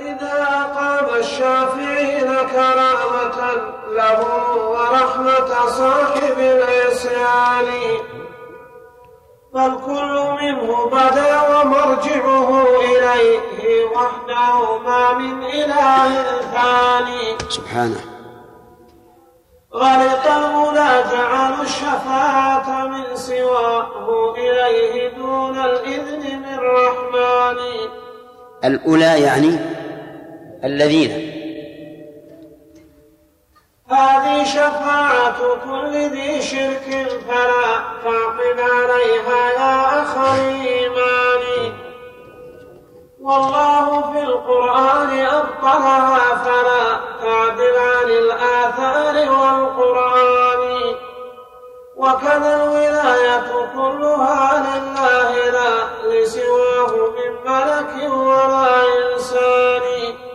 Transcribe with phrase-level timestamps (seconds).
[0.00, 0.44] فلذا
[0.76, 3.38] قام الشافعين كرامة
[3.92, 4.20] له
[4.70, 7.66] ورحمة صاحب العصيان.
[9.54, 17.38] فالكل منه بدا ومرجعه إليه وحده ما من إله ثاني.
[17.48, 18.00] سبحانه.
[19.74, 27.58] غلط المولى جعلوا الشفاعة من سواه إليه دون الإذن من رحمن
[28.64, 29.79] الأولى يعني
[30.64, 31.30] الذين.
[33.90, 41.72] هذه شفاعة كل ذي شرك فلا تعقب عليها يا أخ الإيمان
[43.20, 50.94] والله في القرآن أبطلها فلا تعدل عن الآثار والقرآن.
[51.96, 55.72] وكذا الولاية كلها لله لا
[56.08, 60.29] لسواه من ملك ولا إنسان.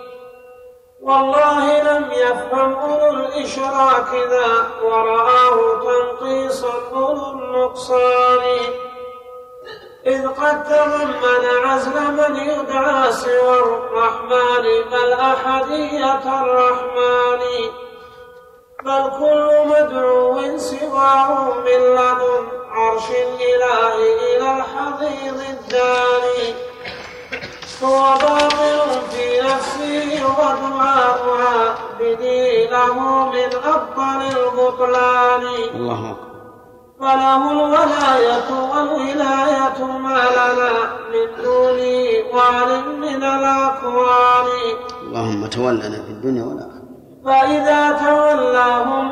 [1.05, 8.41] والله لم يفهم أولو الإشراك ذا ورآه تنقيصا أولو النقصان
[10.05, 17.41] إذ قد تضمن عزل من يدعى سوى الرحمن بل أحدية الرحمن.
[18.83, 26.74] بل كل مدعو سواه من لدن عرش الإله إلى الحضيض الداني.
[27.85, 32.95] هو باطل في نفسه ودعاء عابدي له
[33.29, 35.45] من أفضل البطلان.
[35.75, 36.35] الله أكبر.
[36.99, 40.73] فله الولاية والولاية ما لنا
[41.11, 41.97] من دونه
[42.33, 44.47] وعن من الأكوان
[45.07, 46.85] اللهم تولنا في الدنيا والآخرة.
[47.25, 49.07] فإذا تولاهم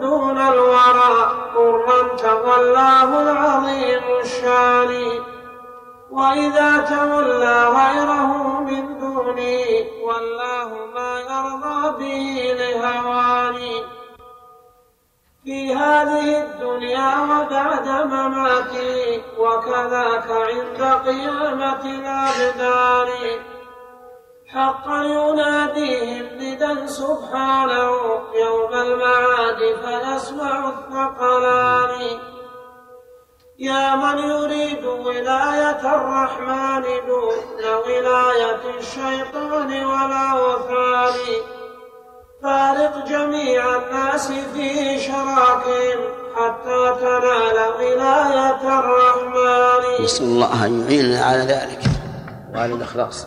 [0.00, 1.14] دون الورى
[1.56, 4.90] قرا تولاه العظيم الشان.
[6.14, 9.64] وإذا تولى غيره من دونه
[10.02, 13.82] والله ما يرضى به لهواني.
[15.44, 23.10] في هذه الدنيا وبعد مماتي وكذاك عند قيامة الأبدان
[24.54, 27.90] حقا يناديهم ندى سبحانه
[28.34, 32.33] يوم المعاد فيسمع الثقلان.
[33.58, 41.18] يا من يريد ولاية الرحمن دون ولاية الشيطان والأوثان
[42.42, 45.98] فارق جميع الناس في شراكهم
[46.36, 50.04] حتى تنال ولاية الرحمن.
[50.04, 51.82] نسأل الله أن يعيننا على ذلك
[52.54, 53.26] وعلى الإخلاص.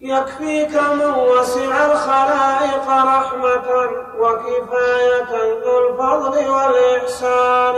[0.00, 3.68] يكفيك من وسع الخلائق رحمة
[4.18, 5.32] وكفاية
[5.64, 7.76] ذو الفضل والإحسان.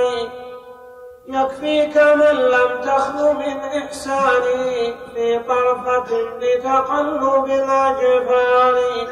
[1.33, 6.07] يكفيك من لم تخل من إحسانه في طرفة
[6.41, 9.07] بتقلب الأجفان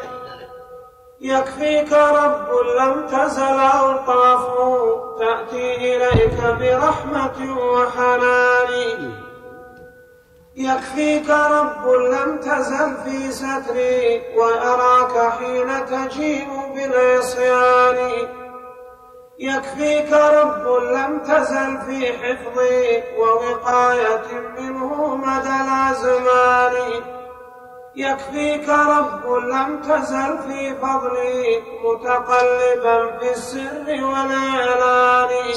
[1.21, 2.49] يكفيك رب
[2.79, 9.13] لم تزل ألطافه تأتي إليك برحمة وحنان.
[10.57, 18.40] يكفيك رب لم تزل في ستري وأراك حين تجيء بالعصيان.
[19.43, 24.23] يكفيك رب لم تزل في حفظي ووقاية
[24.59, 27.03] منه مدى الأزمان.
[27.97, 35.55] يكفيك رب لم تزل في فضلي متقلبا في السر والإعلان.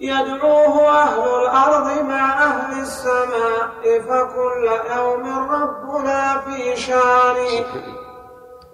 [0.00, 7.64] يدعوه أهل الأرض مع أهل السماء فكل يوم ربنا في شان.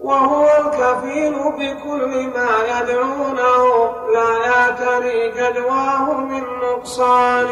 [0.00, 3.92] وهو الكفيل بكل ما يدعونه.
[4.14, 7.48] لا يعتري جدواه من نقصان.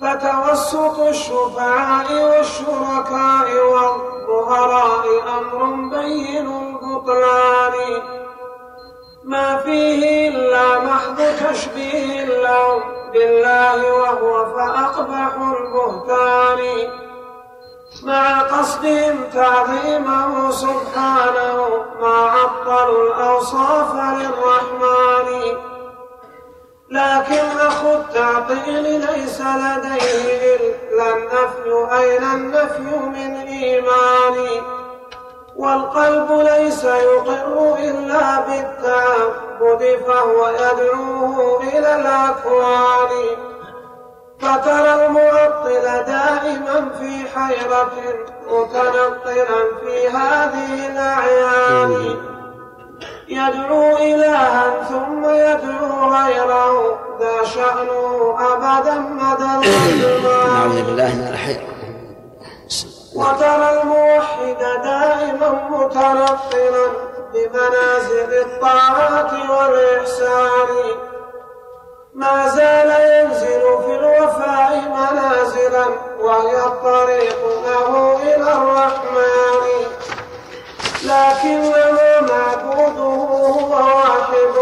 [0.00, 5.06] فتوسط الشفعاء والشركاء والظهراء
[5.38, 5.60] أمر
[5.98, 8.02] بين البطلان.
[9.24, 16.90] ما فيه إلا محض تشبيه له بالله وهو فأقبح البهتان.
[18.02, 25.56] مع قصدهم تعظيمه سبحانه ما عطلوا الأوصاف للرحمن.
[26.90, 34.62] لكن أخو التعطيل ليس لديه إلا النفي أين النفي من إيمان.
[35.56, 43.55] والقلب ليس يقر إلا بالتعبد فهو يدعوه إلى الأكوان.
[44.40, 47.92] فترى المعطل دائما في حيرة
[48.46, 52.16] متنطلا في هذه الأعيان.
[53.28, 56.98] يدعو إلها ثم يدعو غيره.
[57.20, 61.66] ذا شأنه أبدا مدى نعوذ الزمان بالله من الحيرة
[63.16, 66.86] وترى المعطل دائما متنقلا
[67.34, 70.70] بمنازل الطاعات والإحسان.
[72.16, 75.86] ما زال ينزل في الوفاء منازلا
[76.20, 79.64] وهي الطريق له إلى الرحمن.
[81.04, 84.56] لكنه معبوده هو واحد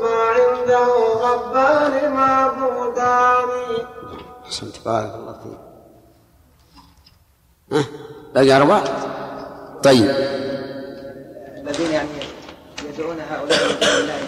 [0.00, 0.88] ما عنده
[1.24, 3.50] ربان معبودان.
[4.46, 5.60] أحسنت بارك الله فيك.
[7.72, 7.84] ها
[8.34, 8.84] باقي أربعة؟
[9.82, 10.10] طيب.
[11.56, 12.08] الذين يعني
[12.88, 14.18] يدعون هؤلاء الله.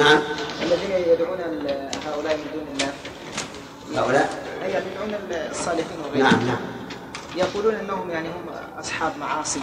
[0.00, 0.18] نعم.
[0.62, 1.38] الذين يدعون
[2.06, 2.92] هؤلاء من دون الله.
[4.02, 4.28] هؤلاء؟
[4.64, 5.12] أي يدعون
[5.50, 6.30] الصالحين وغيرهم.
[6.30, 6.60] نعم نعم.
[7.36, 8.46] يقولون إنهم يعني هم
[8.78, 9.60] أصحاب معاصي.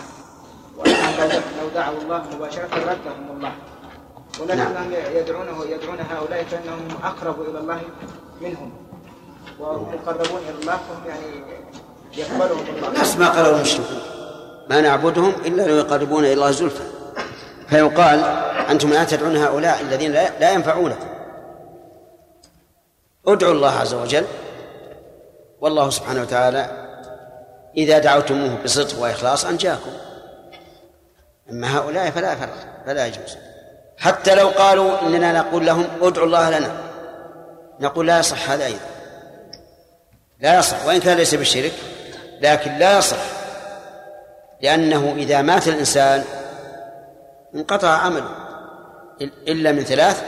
[0.77, 3.51] وإنهم لو دعوا الله مباشرة ردهم الله.
[4.39, 7.81] ولكنهم يدعونه يدعون هؤلاء كأنهم أقرب إلى الله
[8.41, 8.71] منهم.
[9.59, 11.43] وهم مقربون إلى الله فهم يعني
[12.17, 12.99] يقبلهم الله.
[12.99, 14.01] نفس ما قاله المشركون.
[14.69, 16.83] ما نعبدهم إلا ليقربونا إلى الله زلفى.
[17.69, 18.19] فيقال
[18.69, 21.07] أنتم لا تدعون هؤلاء الذين لا لا ينفعونكم.
[23.27, 24.25] ادعوا الله عز وجل.
[25.61, 26.87] والله سبحانه وتعالى
[27.77, 29.91] إذا دعوتموه بصدق وإخلاص أنجاكم.
[31.49, 32.53] أما هؤلاء فلا فرق
[32.85, 33.37] فلا يجوز.
[33.97, 36.71] حتى لو قالوا إننا نقول لهم ادعوا الله لنا.
[37.79, 38.85] نقول لا يصح هذا أيضا.
[40.39, 41.73] لا يصح وإن كان ليس بالشرك
[42.41, 43.17] لكن لا يصح.
[44.61, 46.23] لأنه إذا مات الإنسان
[47.55, 48.46] انقطع عمله.
[49.21, 50.23] إلا من ثلاث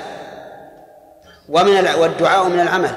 [1.49, 2.95] ومن والدعاء من العمل.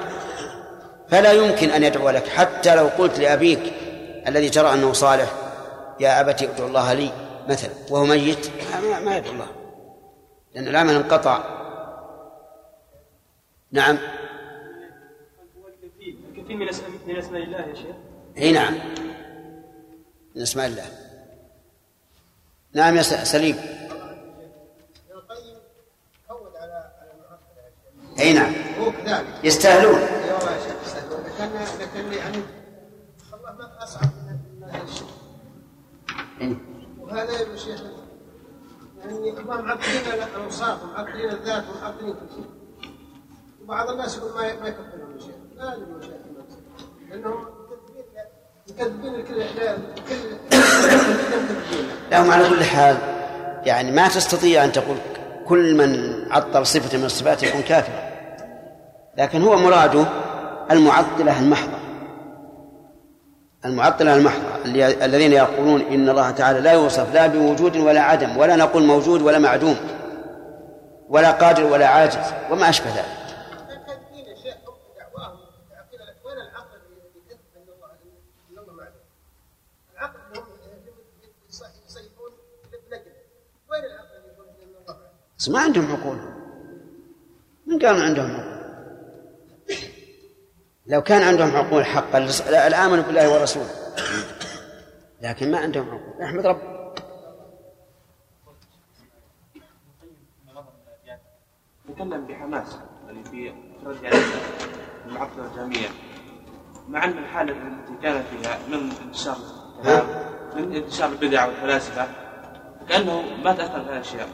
[1.09, 2.29] فلا يمكن أن يدعو لك.
[2.29, 3.73] حتى لو قلت لأبيك
[4.27, 5.33] الذي ترى أنه صالح
[6.01, 7.11] يا أبت ادعو الله لي
[7.49, 7.71] مثلا.
[7.91, 8.51] وهو ميت
[9.05, 9.47] ما, يدعو الله.
[10.55, 11.45] لأن العمل انقطع.
[13.73, 13.99] نعم.
[16.37, 16.67] كثير من
[17.07, 17.97] من أسماء الله يا شيخ.
[18.39, 18.75] إي نعم.
[20.35, 20.85] من أسماء الله.
[22.73, 23.57] نعم يا سليم.
[28.21, 28.53] أي نعم.
[28.81, 29.99] هو كذلك يستاهلون.
[29.99, 32.37] اي والله يا شيخ يستاهلون لكن لكن يعني
[33.35, 35.07] الله ما اصعب من الشرك
[36.41, 36.57] إيه.
[37.01, 37.83] وهذا يا شيخ
[39.01, 40.01] يعني هم معطلين
[40.37, 42.51] الاوصاف ومعطلين الذات ومعطلين كل شيء
[43.63, 46.23] وبعض الناس يقول ما ما يكفرهم الشيخ لا المشايخ
[47.11, 47.45] لانهم
[48.71, 50.37] مكذبين الكل الكل
[52.11, 52.97] لهم على كل حال
[53.67, 54.97] يعني ما تستطيع أن تقول
[55.47, 58.02] كل من عطل صفة من الصفات يكون كافرا
[59.17, 60.07] لكن هو مراده
[60.71, 61.83] المعطلة المحضة.
[63.65, 64.65] المعطلة المحضة
[65.05, 69.39] الذين يقولون إن الله تعالى لا يوصف لا بوجود ولا عدم ولا نقول موجود ولا
[69.39, 69.77] معدوم
[71.09, 73.23] ولا قادر ولا عاجز وما أشبه ذلك.
[85.49, 86.19] ما عندهم عقول.
[87.67, 88.62] من قال عندهم عقول؟
[90.93, 93.71] لو كان عندهم عقول حقا لآمنوا بالله ورسوله
[95.23, 96.23] لكن ما عندهم عقول.
[96.23, 96.59] أحمد رب.
[101.89, 103.53] تكلم بحماس يعني في
[103.87, 104.23] رد على
[105.07, 105.89] المعطلة الجاميه
[106.89, 109.37] مع أن الحالة التي كان فيها من انتشار
[110.57, 112.07] من انتشار البدع والفلاسفة
[112.89, 114.29] كأنه ما تأثر بهذه الاشياء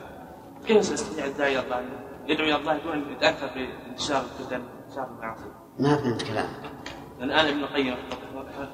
[0.66, 5.44] كيف سيستطيع الداعي الله؟ يدعو إلى الله دون أن يتاثر بانتشار الفتن انتشار المعاصي؟
[5.78, 6.48] ما فهمت كلام.
[7.22, 7.94] الآن ابن القيم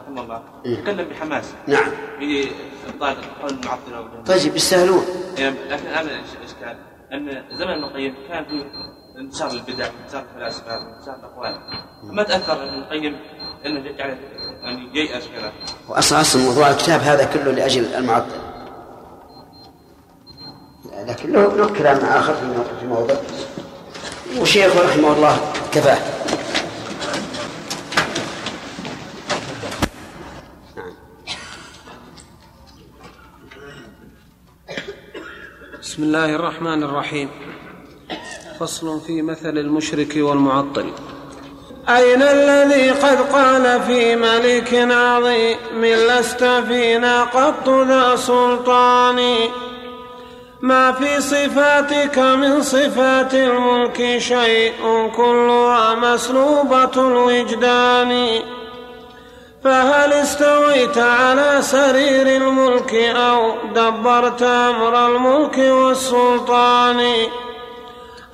[0.06, 0.80] رحمه الله إيه.
[0.80, 1.54] تكلم بحماس.
[1.68, 1.90] نعم.
[2.18, 2.48] في
[2.88, 5.04] ابطال قول المعطله طيب يستاهلون
[5.38, 6.76] يعني لكن الان الاشكال
[7.12, 8.64] أن زمن ابن القيم كان في
[9.18, 11.60] انتشار البدع انتشار الفلاسفة انتشار الأقوال.
[12.02, 13.16] ما تأثر ابن القيم
[13.66, 14.18] إنه جعل
[14.62, 15.52] يعني ييأس كذا
[15.88, 18.43] واصلا أصلا موضوع الكتاب هذا كله لأجل المعطل.
[21.08, 22.34] لكن له له كلام آخر
[22.80, 23.14] في موضع
[24.38, 25.98] وشيخه رحمه الله كفاه
[35.82, 37.28] بسم الله الرحمن الرحيم.
[38.60, 40.92] فصل في مثل المشرك والمعطل.
[41.88, 49.18] أين الذي قد قال في ملك عظيم لست فينا قط ذا سلطان
[50.64, 54.72] ما في صفاتك من صفات الملك شيء
[55.16, 58.40] كلها مسلوبة الوجدان.
[59.64, 67.00] فهل استويت على سرير الملك أو دبرت أمر الملك والسلطان؟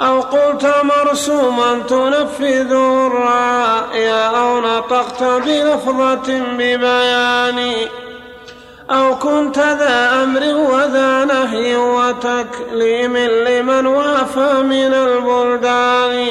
[0.00, 7.75] أو قلت مرسوما تنفذ الرأي أو نطقت بلفظة ببيان؟
[8.90, 16.26] أو كنت ذا أمر وذا نهي وتكليم لمن وافى من البلدان.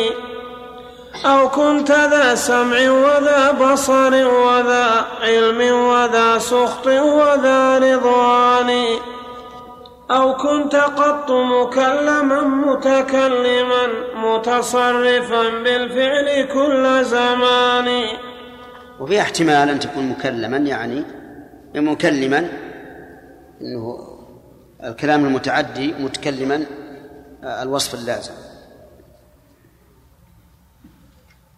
[1.25, 8.85] أو كنت ذا سمع وذا بصر وذا علم وذا سخط وذا رضوان.
[10.11, 18.03] أو كنت قط مكلما متكلما متصرفا بالفعل كل زمان.
[18.99, 21.18] وفي احتمال أن تكون مكلما يعني
[21.75, 22.49] مكلما
[23.61, 23.99] إنه
[24.83, 26.65] الكلام المتعدي متكلما
[27.43, 28.33] الوصف اللازم.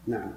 [0.08, 0.34] نعم.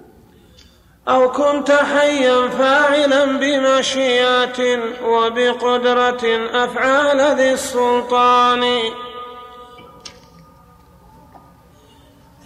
[1.07, 6.23] أو كنت حيا فاعلا بمشيئة وبقدرة
[6.63, 8.63] أفعال ذي السلطان.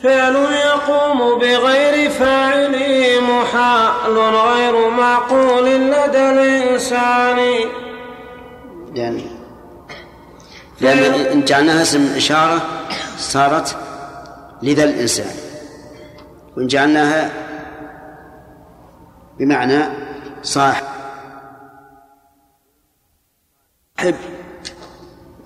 [0.03, 7.69] فعل يقوم بغير فاعله محال غير معقول لدى الإنسان.
[8.93, 9.25] يعني
[10.81, 12.61] لأن إن جعلناها اسم إشارة
[13.17, 13.77] صارت
[14.61, 15.35] لذا الإنسان.
[16.57, 17.31] وإن جعلناها
[19.39, 19.83] بمعنى
[20.43, 20.85] صاحب.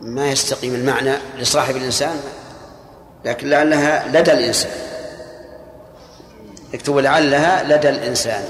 [0.01, 2.19] ما يستقيم المعنى لصاحب الإنسان؟
[3.25, 4.71] لكن لعلها لدى الإنسان.
[6.73, 8.43] اكتب لعلها لدى الإنسان.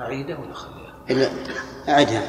[0.00, 1.30] أعيده ولا خليها؟
[1.88, 2.22] أعدها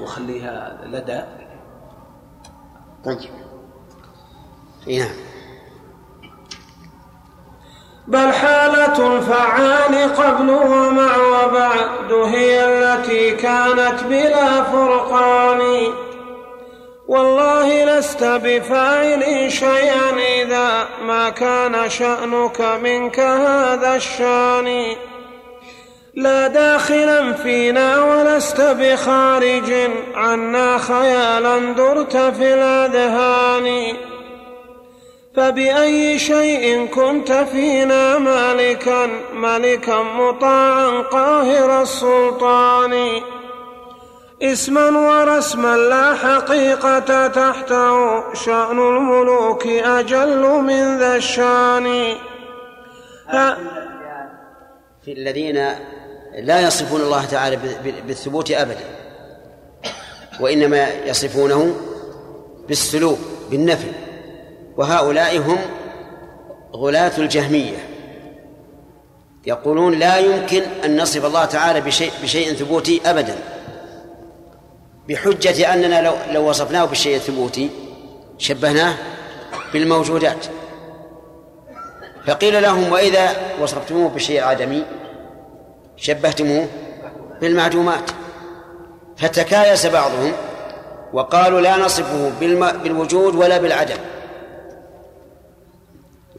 [0.00, 1.22] وخليها لدى؟
[3.04, 3.30] طيب.
[4.86, 5.29] اي نعم.
[8.10, 15.92] بل حالة الفعال قبل ومع وبعد هي التي كانت بلا فرقان.
[17.08, 24.96] والله لست بفاعل شيئا إذا ما كان شأنك منك هذا الشأن.
[26.14, 29.72] لا داخلا فينا ولست بخارج.
[30.14, 33.96] عنا خيالا درت في الأذهان.
[35.36, 43.20] فبأي شيء كنت فينا مالكا ملكا مطاعا قاهر السلطان.
[44.42, 52.14] اسما ورسما لا حقيقة تحته شأن الملوك أجل من ذا الشأن.
[55.04, 55.74] في الذين
[56.38, 57.58] لا يصفون الله تعالى
[58.06, 58.84] بالثبوت أبدا
[60.40, 61.76] وإنما يصفونه
[62.68, 63.18] بالسلوك
[63.50, 64.09] بالنفي.
[64.76, 65.58] وهؤلاء هم
[66.74, 67.76] غلاة الجهمية.
[69.46, 73.36] يقولون لا يمكن أن نصف الله تعالى بشيء بشيء ثبوتي أبدا.
[75.08, 77.70] بحجة أننا لو لو وصفناه بالشيء الثبوتي
[78.38, 78.94] شبهناه
[79.72, 80.46] بالموجودات.
[82.26, 84.82] فقيل لهم وإذا وصفتموه بالشيء العدمي
[85.96, 86.66] شبهتموه
[87.40, 88.10] بالمعدومات.
[89.16, 90.32] فتكايس بعضهم
[91.12, 92.32] وقالوا لا نصفه
[92.82, 93.96] بالوجود ولا بالعدم.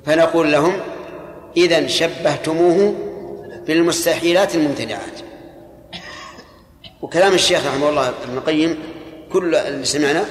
[0.05, 0.79] فنقول لهم
[1.57, 2.95] إذا شبهتموه
[3.67, 5.19] بالمستحيلات الممتنعات.
[7.01, 8.79] وكلام الشيخ رحمه الله ابن القيم
[9.33, 10.25] كل اللي سمعنا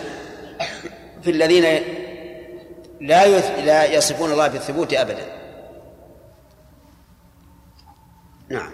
[1.23, 1.65] في الذين
[3.01, 5.41] لا لا يصفون الله بالثبوت أبدا.
[8.49, 8.71] نعم.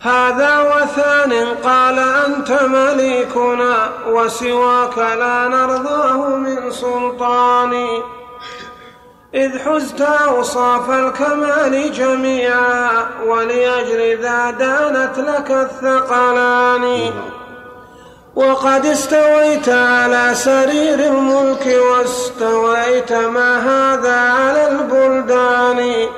[0.00, 8.02] هذا وثان قال أنت مليكنا وسواك لا نرضاه من سلطان
[9.34, 17.10] إذ حزت أوصاف الكمال جميعا ولأجل ذا دانت لك الثقلان.
[18.34, 26.08] وقد استويت على سرير الملك واستويت ما هذا على البلدان.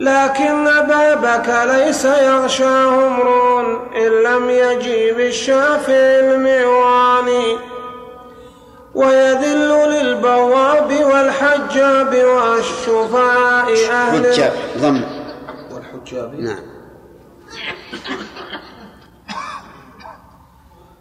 [0.00, 3.60] لكن بابك ليس يغشاه امرؤ
[3.96, 7.28] إن لم يجيب الشافع المعوان.
[8.94, 15.02] ويذل للبواب والحجاب والشفعاء أهل حجاب ضم.
[15.74, 16.40] والحجاب.
[16.40, 16.58] نعم.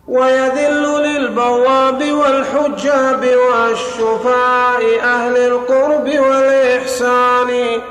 [0.07, 7.81] ويذل للبواب والحجاب والشفعاء أهل القرب والإحسان.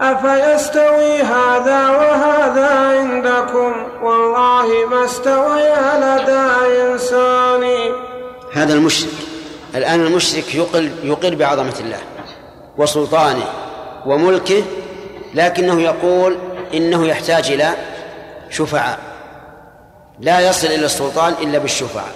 [0.00, 3.72] أفيستوي هذا وهذا عندكم؟
[4.02, 7.92] والله ما استويا لدى إنسان.
[8.58, 9.10] هذا المشرك.
[9.74, 11.98] الآن المشرك يقل يقر بعظمة الله
[12.78, 13.44] وسلطانه
[14.06, 14.62] وملكه
[15.34, 16.38] لكنه يقول
[16.74, 17.70] إنه يحتاج إلى
[18.50, 18.98] شفعاء.
[20.20, 22.12] لا يصل إلى السلطان إلا بالشفعاء.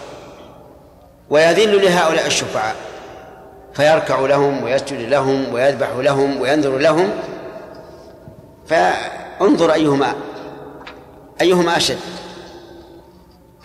[1.30, 2.76] ويذل لهؤلاء الشفعاء.
[3.74, 7.10] فيركع لهم ويسجد لهم ويذبح لهم وينذر لهم.
[8.66, 10.14] فانظر أيهما
[11.40, 11.98] أيهما أشد.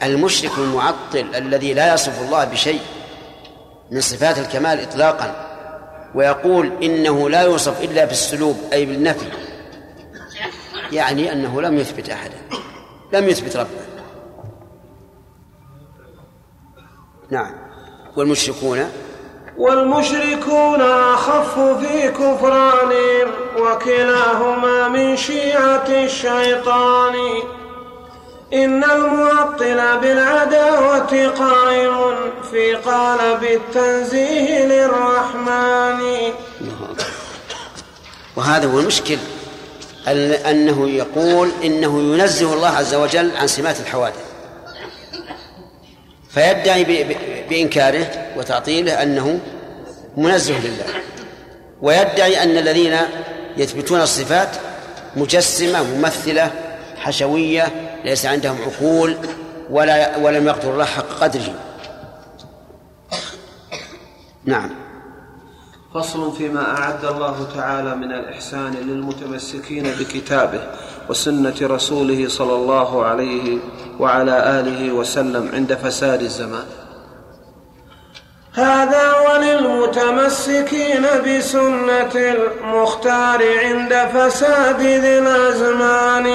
[0.04, 2.82] المشرك المعطل الذي لا يصف الله بشيء
[3.92, 5.48] من صفات الكمال إطلاقا
[6.16, 9.26] ويقول إنه لا يوصف إلا بالسلوب أي بالنفي.
[10.92, 12.38] يعني أنه لم يثبت أحدا
[13.14, 13.88] لم يثبت ربه.
[17.30, 17.54] نعم.
[18.16, 18.90] والمشركون؟
[19.58, 27.16] والمشركون أخف في كفرانهم وكلاهما من شيعة الشيطان.
[28.54, 32.16] إن المعطل بالعداوة قائم
[32.52, 36.32] في قالب التنزيه للرحمن.
[38.36, 39.18] وهذا هو المشكل
[40.08, 44.26] أنه يقول إنه ينزه الله عز وجل عن سمات الحوادث.
[46.30, 46.84] فيدعي
[47.50, 49.40] بإنكاره وتعطيله أنه
[50.18, 50.86] منزه لله.
[51.82, 52.98] ويدعي أن الذين
[53.58, 54.50] يثبتون الصفات
[55.16, 56.52] مجسمة ممثلة
[56.98, 59.16] حشوية ليس عندهم عقول
[59.70, 61.54] ولا ولم يقدر الله حق قدره
[64.46, 64.70] نعم.
[65.94, 70.62] فصل فيما أعد الله تعالى من الإحسان للمتمسكين بكتابه
[71.10, 73.58] وسنة رسوله صلى الله عليه
[74.00, 76.66] وعلى آله وسلم عند فساد الزمان.
[78.58, 86.28] هذا وللمتمسكين بسنة المختار عند فساد ذي الأزمان.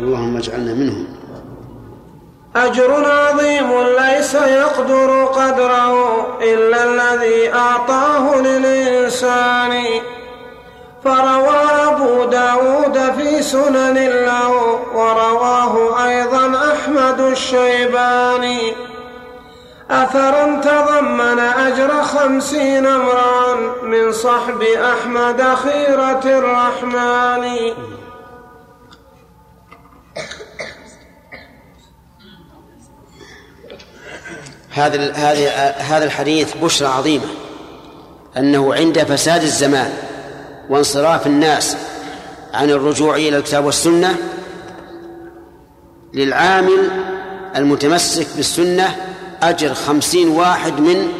[0.00, 1.06] اللهم اجعلنا منهم.
[2.56, 5.92] أجر عظيم ليس يقدر قدره
[6.42, 9.84] إلا الذي أعطاه للإنسان.
[11.04, 14.50] فروى أبو داود في سنن له
[14.94, 18.93] ورواه أيضا أحمد الشيباني.
[19.90, 27.74] أثرا تضمن أجر خمسين امرأ من صحب أحمد خيرة الرحمن.
[34.70, 35.12] هذا
[35.78, 37.26] هذا الحديث بشرى عظيمة
[38.36, 39.92] أنه عند فساد الزمان
[40.70, 41.76] وانصراف الناس
[42.54, 44.16] عن الرجوع إلى الكتاب والسنة
[46.14, 46.90] للعامل
[47.56, 49.13] المتمسك بالسنة
[49.48, 51.12] أجر خمسين واحد من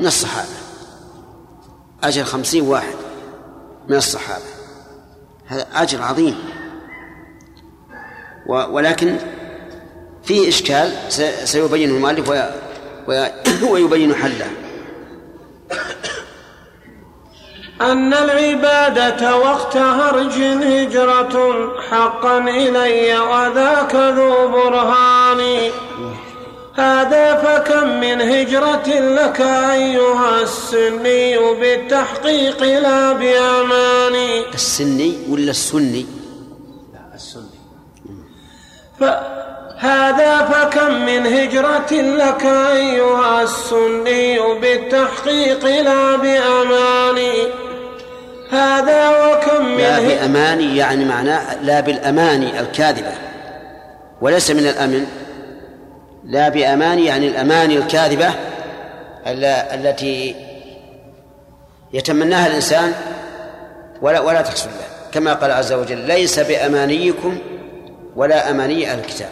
[0.00, 0.60] من الصحابه
[2.02, 2.94] أجر خمسين واحد
[3.88, 4.44] من الصحابه
[5.46, 5.66] هذا.
[5.74, 6.38] أجر عظيم.
[8.46, 9.16] ولكن
[10.24, 10.92] فيه إشكال
[11.44, 12.28] سيبينه المؤلف
[13.70, 14.50] ويبين حله.
[17.80, 25.70] أن العبادة وقت هرج هجرة حقا إلي وذاك ذو برهان.
[26.74, 36.06] هذا فكم من هجرة لك أيها السني بالتحقيق لا بأماني السني ولا السني؟
[36.92, 37.60] لا السني.
[39.80, 47.32] هذا فكم من هجرة لك أيها السني بالتحقيق لا بأماني
[48.50, 53.12] هذا وكم من لا بأماني يعني معناه لا بالأماني الكاذبة
[54.20, 55.06] وليس من الأمن
[56.24, 58.34] لا بأماني يعني الأماني الكاذبة
[59.26, 60.36] التي
[61.92, 62.94] يتمناها الإنسان
[64.02, 65.10] ولا ولا تحصل له.
[65.12, 67.38] كما قال عز وجل ليس بأمانيكم
[68.16, 69.30] ولا أماني أهل الكتاب.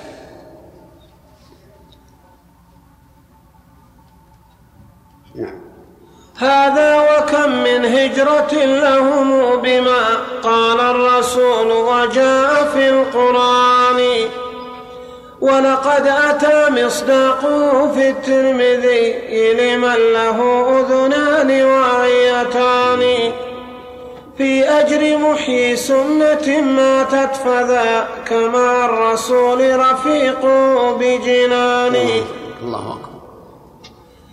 [5.34, 5.60] نعم.
[6.38, 14.28] هذا وكم من هجرة لهم بما قال الرسول وجاء في القرآن.
[15.40, 19.14] ولقد أتى مصداقه في الترمذي
[19.54, 20.38] لمن له
[20.80, 23.32] أذنان واعيتان
[24.38, 30.46] في أجر محيي سنة ماتت فذاك مع الرسول رفيق
[31.00, 31.96] بجنان.
[32.62, 33.18] الله أكبر.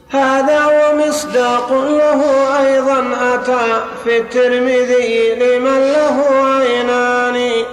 [0.10, 2.22] هذا ومصداق له
[2.68, 3.00] أيضا
[3.34, 7.65] أتى في الترمذي لمن له عينان.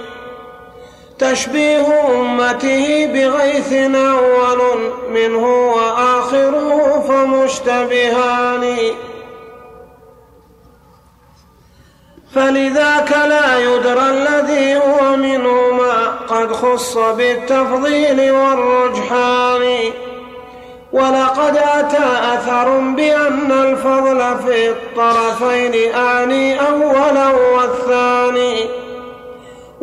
[1.31, 1.87] تشبيه
[2.21, 4.59] أمته بغيث أول
[5.09, 8.77] منه وآخره فمشتبهان.
[12.35, 19.91] فلذاك لا يدرى الذي هو منهما قد خص بالتفضيل والرجحان.
[20.93, 28.83] ولقد أتى أثر بأن الفضل في الطرفين أعني أولا والثاني.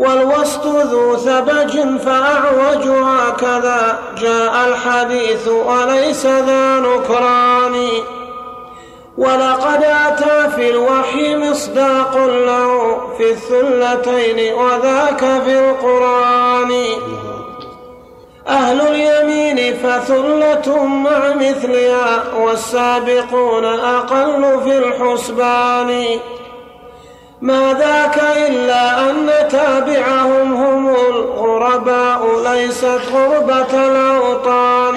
[0.00, 3.98] والوسط ذو ثبج فأعوج هكذا.
[4.18, 7.88] جاء الحديث وليس ذا نكران.
[9.18, 16.72] ولقد أتى في الوحي مصداق له في الثلتين وذاك في القرآن.
[18.48, 26.20] أهل اليمين فثلة مع مثلها والسابقون أقل في الحسبان.
[27.42, 34.94] ما ذاك إلا أن تابعهم هم الغرباء ليست غربة الأوطان.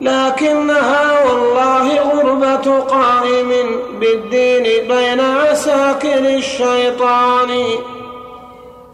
[0.00, 3.52] لكنها والله غربة قائم
[4.00, 7.64] بالدين بين عساكر الشيطان.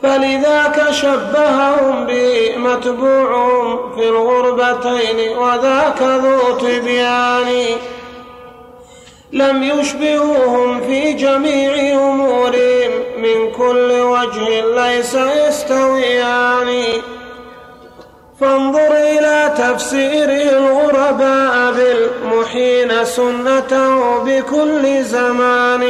[0.02, 7.64] فلذاك شبههم به متبوعهم في الغربتين وذاك ذو تبيان.
[9.32, 12.90] لم يشبهوهم في جميع أمورهم.
[13.18, 16.84] من كل وجه ليس يستويان.
[18.40, 25.82] فانظر إلى تفسير الغرباء بالمحين سنته بكل زمان.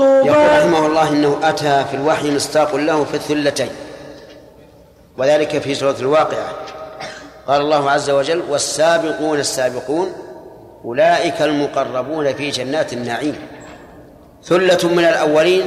[0.00, 3.70] يقول رحمه الله إنه أتى في الوحي مصداق له في الثلتين
[5.18, 6.52] وذلك في سورة الواقعة.
[7.48, 10.12] قال الله عز وجل والسابقون السابقون
[10.86, 13.34] أولئك المقربون في جنات النعيم
[14.42, 15.64] ثلة من الأولين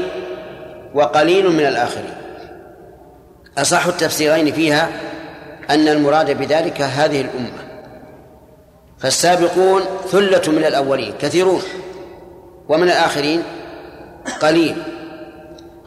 [0.94, 2.14] وقليل من الآخرين.
[3.58, 4.90] أصح التفسيرين فيها
[5.70, 7.70] أن المراد بذلك هذه الأمة.
[9.00, 11.62] فالسابقون ثلة من الأولين كثيرون
[12.70, 13.44] ومن الآخرين
[14.42, 14.76] قليل.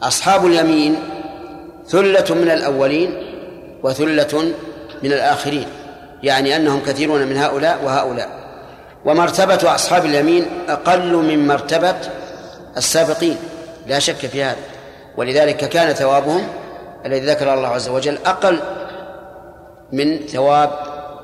[0.01, 0.95] أصحاب اليمين
[1.87, 3.13] ثلة من الأولين
[3.83, 4.41] وثلة
[5.03, 5.67] من الآخرين
[6.23, 8.42] يعني أنهم كثيرون من هؤلاء وهؤلاء.
[9.05, 11.95] ومرتبة أصحاب اليمين أقل من مرتبة
[12.77, 13.37] السابقين.
[13.87, 14.57] لا شك في هذا.
[15.17, 16.47] ولذلك كان ثوابهم
[17.05, 18.59] الذي ذكر الله عز وجل أقل
[19.91, 20.71] من ثواب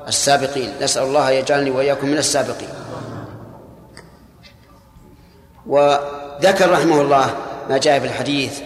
[0.08, 0.72] السابقين.
[0.82, 2.68] نسأل الله يجعلني وإياكم من السابقين.
[5.66, 7.34] وذكر رحمه الله
[7.70, 8.60] ما جاء في الحديث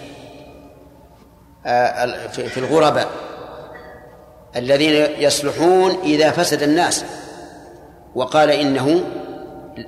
[1.66, 3.08] آه، في الغرباء
[4.56, 7.04] الذين يصلحون إذا فسد الناس.
[8.14, 9.04] وقال إنه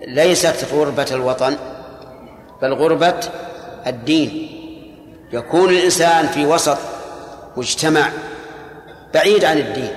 [0.07, 1.57] ليست غربة الوطن
[2.62, 3.21] بل غربة
[3.87, 4.57] الدين.
[5.33, 6.79] يكون الإنسان في وسط
[7.57, 8.09] مجتمع
[9.15, 9.95] بعيد عن الدين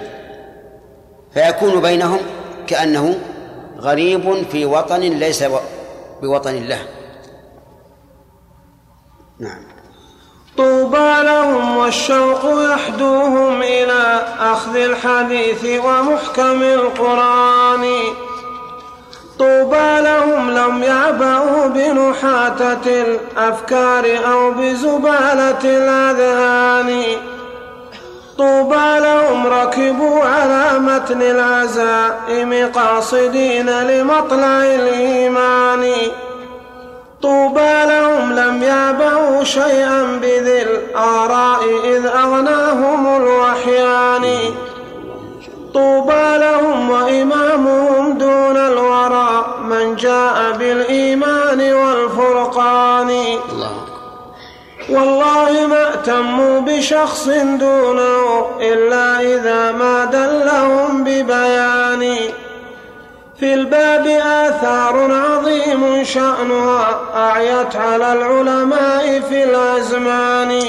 [1.34, 2.20] فيكون بينهم
[2.68, 3.20] كأنه
[3.78, 5.44] غريب في وطن ليس
[6.22, 6.80] بوطن الله
[9.40, 9.69] نعم.
[10.60, 12.40] طوبى لهم والشوق
[12.72, 17.86] يحدوهم إلى أخذ الحديث ومحكم القرآن.
[19.40, 27.04] طوبى لهم لم يعبأوا بنحاتة الأفكار أو بزبالة الأذهان.
[28.38, 35.94] طوبى لهم ركبوا على متن العزائم قاصدين لمطلع الإيمان.
[37.22, 44.26] طوبى لهم لم يعبأوا شيئا بذي الآراء إذ أغناهم الوحيان
[45.74, 53.10] طوبى لهم وإمامهم دون الورى من جاء بالإيمان والفرقان
[54.90, 57.28] والله ما اهتموا بشخص
[57.60, 62.16] دونه إلا إذا ما دلهم ببيان
[63.40, 70.62] في الباب آثار عظيم شأنها أعيت على العلماء في الأزمان.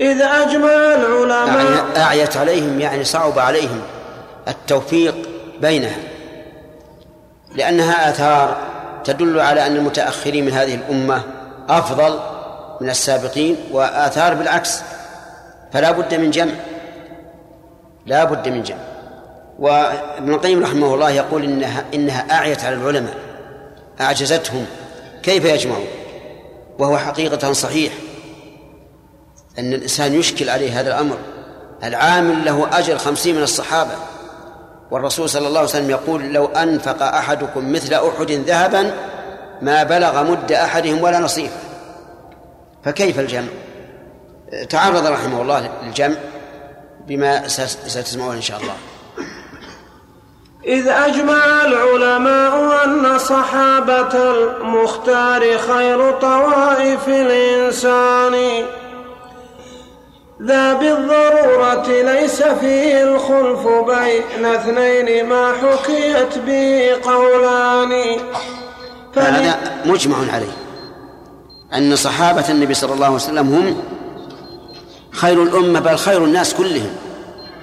[0.00, 3.80] إذ أجمع العلماء أعيت عليهم يعني صعب عليهم
[4.48, 5.14] التوفيق
[5.60, 5.96] بينها
[7.54, 8.56] لأنها آثار
[9.04, 11.22] تدل على أن المتأخرين من هذه الأمة
[11.68, 12.18] أفضل
[12.80, 14.80] من السابقين وآثار بالعكس
[15.72, 16.52] فلا بد من جمع
[18.06, 18.95] لا بد من جمع.
[19.58, 23.14] وابن القيم رحمه الله يقول إنها إنها أعيت على العلماء
[24.00, 24.66] أعجزتهم
[25.22, 25.86] كيف يجمعون؟
[26.78, 27.92] وهو حقيقة صحيح.
[29.58, 31.18] أن الإنسان يشكل عليه هذا الأمر.
[31.84, 33.92] العامل له أجر خمسين من الصحابة.
[34.90, 38.94] والرسول صلى الله عليه وسلم يقول لو أنفق أحدكم مثل أحد ذهبا
[39.62, 41.56] ما بلغ مد أحدهم ولا نصيفه
[42.84, 43.48] فكيف الجمع؟
[44.68, 46.16] تعرض رحمه الله للجمع
[47.06, 48.74] بما ستسمعون إن شاء الله.
[50.66, 58.64] إذ أجمع العلماء أن صحابة المختار خير طوائف الإنسان.
[60.42, 68.20] ذا بالضرورة ليس فيه الخلف بين اثنين ما حكيت به قولان.
[69.16, 70.56] هذا مجمع عليه.
[71.74, 73.82] أن صحابة النبي صلى الله عليه وسلم هم
[75.12, 76.90] خير الأمة بل خير الناس كلهم.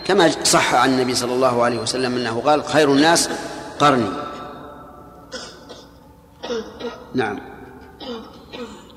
[0.05, 3.29] كما صح عن النبي صلى الله عليه وسلم أنه قال خير الناس
[3.79, 4.09] قرني.
[7.15, 7.39] نعم.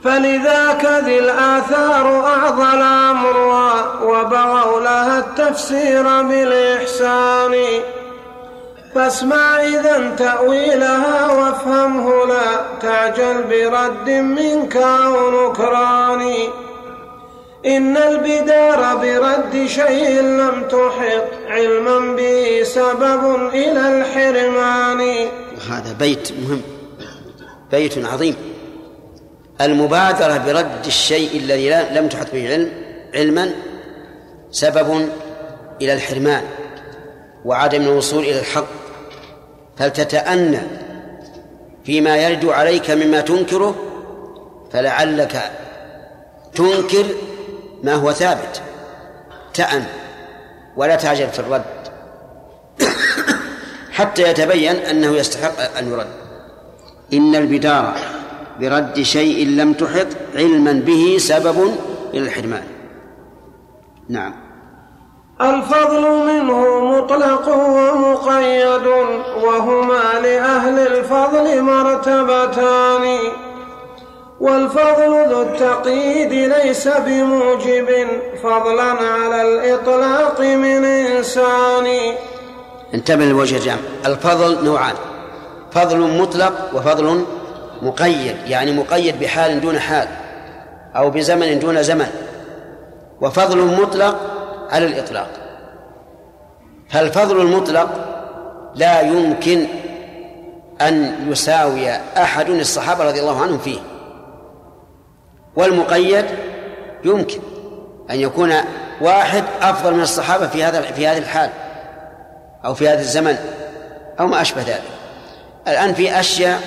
[0.05, 3.37] فلذاك ذي الآثار أعضى الأمر
[4.03, 7.55] وبغوا لها التفسير بالإحسان.
[8.95, 16.23] فاسمع إذا تأويلها وافهمه لا تعجل برد منك أو نكران.
[17.67, 25.29] إن البدار برد شيء لم تحط علما به سبب إلى الحرمان.
[25.71, 26.61] هذا بيت مهم
[27.71, 28.37] بيت عظيم.
[29.61, 32.73] المبادرة برد الشيء الذي لم تحط به علم
[33.15, 33.51] علما
[34.51, 35.09] سبب
[35.83, 36.43] إلى الحرمان
[37.45, 38.67] وعدم الوصول إلى الحق.
[39.77, 40.61] فلتتأنى
[41.85, 43.75] فيما يرد عليك مما تنكره
[44.73, 45.51] فلعلك
[46.55, 47.05] تنكر
[47.87, 48.63] ما هو ثابت.
[49.55, 49.85] تأن
[50.77, 51.65] ولا تعجل في الرد.
[53.93, 56.07] حتى يتبين أنه يستحق أن يرد.
[57.13, 57.95] إن البدار
[58.61, 61.75] برد شيء لم تحط علما به سبب
[62.15, 62.65] إلى الحرمان
[64.09, 64.35] نعم.
[65.41, 68.87] الفضل منه مطلق ومقيد
[69.45, 73.19] وهما لأهل الفضل مرتبتان.
[74.41, 77.89] والفضل ذو التقييد ليس بموجب
[78.43, 82.15] فضلا على الإطلاق من إنسان.
[82.95, 84.95] انتبه لوجه الجامع الفضل نوعان
[85.71, 87.25] فضل مطلق وفضل
[87.83, 90.09] مقيد يعني مقيد بحال دون حال
[90.97, 92.07] أو بزمن دون زمن
[93.21, 94.17] وفضل مطلق
[94.71, 95.29] على الإطلاق.
[96.91, 97.89] فالفضل المطلق
[98.75, 99.67] لا يمكن
[100.81, 103.79] أن يساوي أحد الصحابة رضي الله عنهم فيه.
[105.57, 106.27] والمقيد
[107.05, 107.41] يمكن
[108.11, 108.55] أن يكون
[109.01, 111.51] واحد أفضل من الصحابة في هذا في هذه الحال
[112.65, 113.37] أو في هذا الزمن
[114.21, 114.83] أو ما أشبه ذلك.
[115.69, 116.61] الآن في أشياء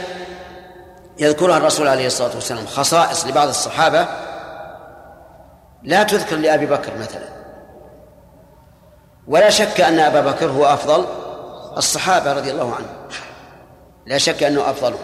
[1.19, 4.07] يذكرها الرسول عليه الصلاة والسلام خصائص لبعض الصحابة
[5.83, 7.29] لا تذكر لأبي بكر مثلا.
[9.27, 11.05] ولا شك أن أبا بكر هو أفضل
[11.77, 12.97] الصحابة رضي الله عنهم.
[14.05, 14.99] لا شك أنه أفضلهم.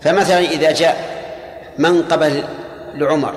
[0.00, 0.96] فمثلا إذا جاء
[1.78, 2.42] منقبة
[2.96, 3.34] لعمر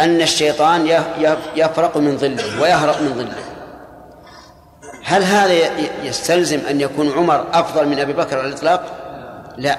[0.00, 0.86] أن الشيطان
[1.56, 3.42] يفرق من ظله ويهرب من ظله.
[5.04, 5.54] هل هذا
[6.02, 8.84] يستلزم أن يكون عمر أفضل من أبي بكر على الإطلاق؟
[9.56, 9.78] لا.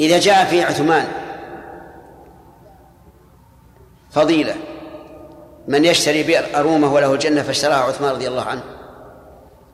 [0.00, 1.06] إذا جاء في عثمان
[4.10, 4.54] فضيلة
[5.68, 8.62] من يشتري بئر أرومة وله الجنة فاشتراها عثمان رضي الله عنه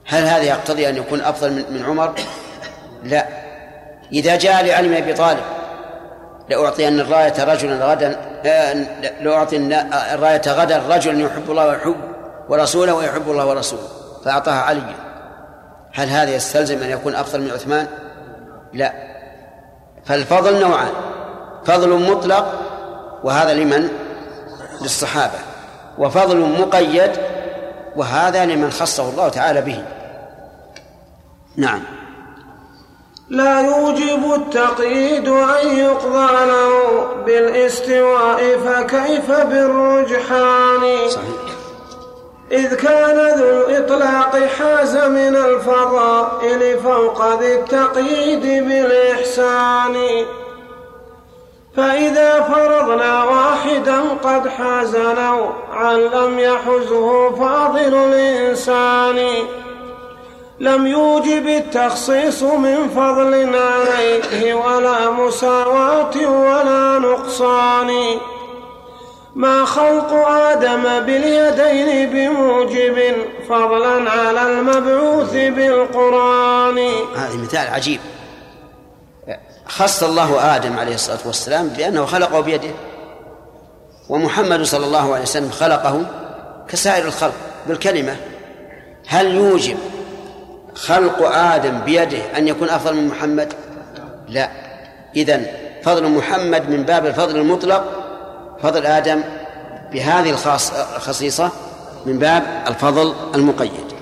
[0.06, 2.14] هل هذا يقتضي أن يكون أفضل من عمر؟
[3.04, 3.26] لا.
[4.12, 5.55] إذا جاء لعلم أبي طالب
[6.48, 8.72] لأعطين الراية رجلا غدا آه،
[9.20, 9.56] لأعطي
[10.14, 11.96] الراية غدا رجلا يحب الله ويحب
[12.48, 13.88] ورسوله ويحب الله ورسوله
[14.24, 14.94] فأعطاها عليا
[15.94, 17.86] هل هذا يستلزم أن يكون أفضل من عثمان؟
[18.72, 18.92] لا
[20.04, 20.92] فالفضل نوعان
[21.64, 22.62] فضل مطلق
[23.24, 23.88] وهذا لمن؟
[24.82, 25.38] للصحابة
[25.98, 27.10] وفضل مقيد
[27.96, 29.82] وهذا لمن خصه الله تعالى به
[31.56, 31.82] نعم
[33.30, 41.46] لا يوجب التقييد أن يقضى له بالاستواء فكيف بالرجحان؟ صحيح.
[42.52, 49.96] إذ كان ذو الإطلاق حاز من الفضائل فوق ذي التقييد بالإحسان.
[51.76, 59.28] فإذا فرضنا واحدا قد حاز نوعا لم يحزه فاضل الإنسان.
[60.60, 67.90] لم يوجب التخصيص من فضل عليه ولا مساواة ولا نقصان.
[69.34, 73.16] ما خلق آدم باليدين بموجب
[73.48, 76.78] فضلا على المبعوث بالقرآن.
[77.16, 78.00] هذا مثال عجيب.
[79.68, 82.70] خص الله آدم عليه الصلاة والسلام بأنه خلقه بيده.
[84.08, 86.06] ومحمد صلى الله عليه وسلم خلقه
[86.68, 87.34] كسائر الخلق
[87.66, 88.16] بالكلمة.
[89.08, 89.76] هل يوجب
[90.76, 93.52] خلق آدم بيده أن يكون أفضل من محمد؟
[94.28, 94.50] لا.
[95.16, 95.46] إذن
[95.84, 97.84] فضل محمد من باب الفضل المطلق
[98.62, 99.22] فضل آدم
[99.92, 100.30] بهذه
[100.96, 101.50] الخصيصة
[102.06, 103.92] من باب الفضل المقيد.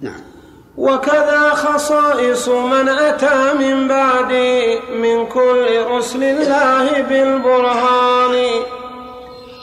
[0.00, 0.20] نعم.
[0.76, 8.62] وكذا خصائص من أتى من بعدي من كل رسل الله بالبرهان.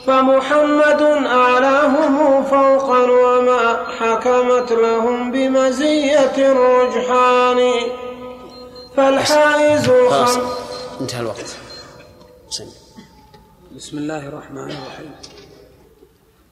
[0.07, 7.73] فمحمد أعلاهم فوقا وما حكمت لهم بمزية الرجحان.
[8.97, 10.39] فالحائز الخمس
[11.01, 11.57] انتهى الوقت.
[12.49, 12.65] سم.
[13.75, 15.11] بسم الله الرحمن الرحيم.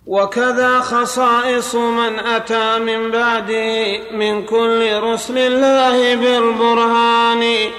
[0.08, 7.72] وكذا خصائص من أتى من بعده من كل رسل الله بالبرهان.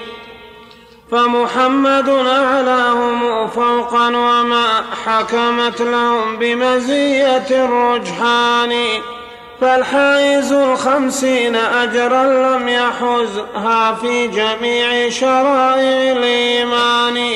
[1.13, 8.73] فمحمد أعلاهم فوقا وما حكمت لهم بمزية الرجحان
[9.61, 17.31] فالحائز الخمسين أجرا لم يحزها في جميع شرائع الإيمان.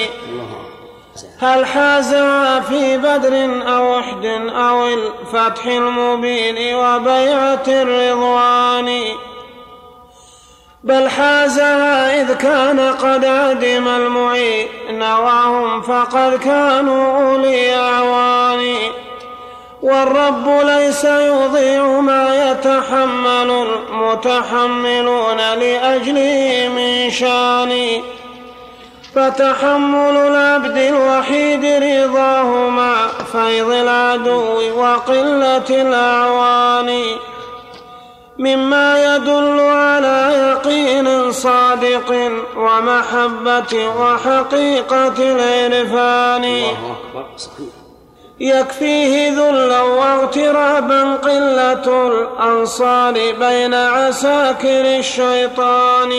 [1.39, 9.01] هل حازها في بدر أو أحد أو الفتح المبين وبيعة الرضوان؟
[10.87, 18.75] بل حازها إذ كان قد عدم المعين وهم فقد كانوا أولي أعوان
[19.81, 28.01] والرب ليس يضيع ما يتحمل المتحملون لأجله من شان
[29.15, 37.01] فتحمل العبد الوحيد رضاه مع فيض العدو وقلة الأعوان
[38.39, 46.63] مما يدل على يقين صادق ومحبة وحقيقة العرفان.
[48.39, 56.11] يكفيه ذلا واغترابا قلة الأنصار بين عساكر الشيطان.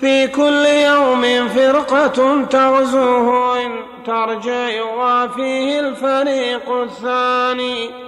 [0.00, 3.70] في كل يوم فرقة تغزوه إن
[4.06, 8.05] ترجع وفيه الفريق الثاني.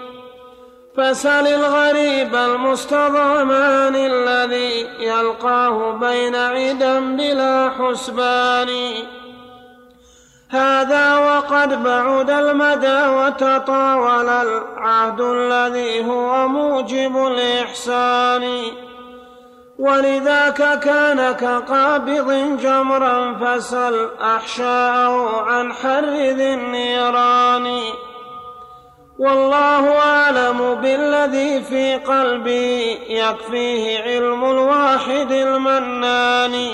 [0.98, 8.68] فسل الغريب المستضعمان الذي يلقاه بين عدا بلا حسبان.
[10.50, 18.62] هذا وقد بعد المدى وتطاول العهد الذي هو موجب الإحسان.
[19.78, 27.80] ولذاك كان كقابض جمرا فسل أحشاءه عن حر ذي النيران.
[29.18, 36.68] والله أعلم بالذي في قلبي يكفيه علم الواحد المنان.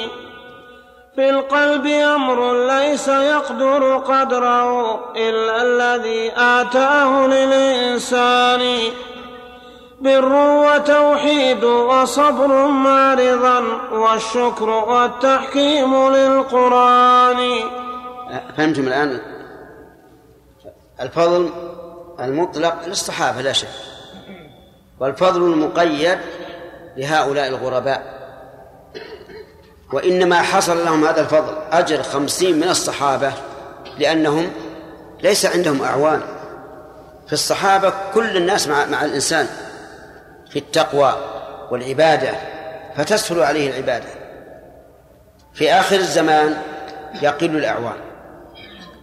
[1.15, 8.79] في القلب أمر ليس يقدر قدره إلا الذي آتاه للإنسان.
[10.01, 10.33] بر
[10.67, 17.61] وتوحيد وصبر مع رضا والشكر والتحكيم للقرآن.
[18.57, 19.21] فهمتم الآن؟
[21.01, 21.51] الفضل
[22.21, 23.69] المطلق للصحابة لا شك.
[25.01, 26.19] والفضل المقيد
[26.97, 28.15] لهؤلاء الغرباء.
[29.93, 33.33] وإنما حصل لهم هذا الفضل أجر خمسين من الصحابة
[33.99, 34.53] لأنهم
[35.23, 36.21] ليس عندهم أعوان.
[37.27, 39.47] في الصحابة كل الناس مع, مع الإنسان
[40.51, 41.15] في التقوى
[41.71, 42.35] والعبادة
[42.97, 44.09] فتسهل عليه العبادة.
[45.55, 46.57] في آخر الزمان
[47.23, 47.97] يقل الأعوان.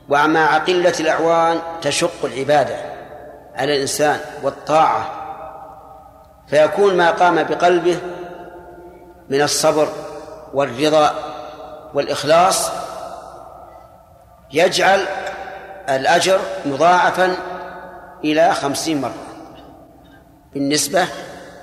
[0.10, 2.91] ومع قلة الأعوان تشق العبادة.
[3.56, 5.12] على الإنسان والطاعة
[6.48, 7.98] فيكون ما قام بقلبه
[9.30, 9.88] من الصبر
[10.54, 11.16] والرضا
[11.94, 12.72] والإخلاص
[14.54, 15.06] يجعل
[15.90, 17.36] الأجر مضاعفا
[18.24, 19.14] إلى خمسين مرة
[20.54, 21.08] بالنسبة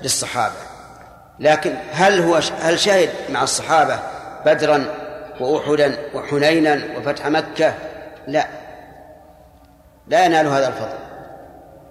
[0.02, 0.54] للصحابة.
[1.38, 3.98] لكن هل هو هل شهد مع الصحابة
[4.46, 4.84] بدرا
[5.40, 7.74] وأحدا وحنينا وفتح مكة؟
[8.26, 8.46] لا.
[10.06, 11.07] لا ينال هذا الفضل.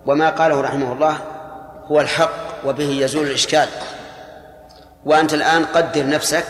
[0.07, 1.17] وما قاله رحمه الله
[1.85, 2.31] هو الحق
[2.65, 3.67] وبه يزول الإشكال.
[5.05, 6.45] وأنت الآن قدر نفسك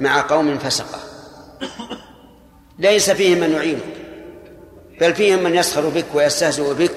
[0.00, 0.98] مع قوم فسقة.
[2.78, 3.82] ليس فيهم من يعينك
[5.00, 6.94] بل فيهم من يسخر بك ويستهزئ بك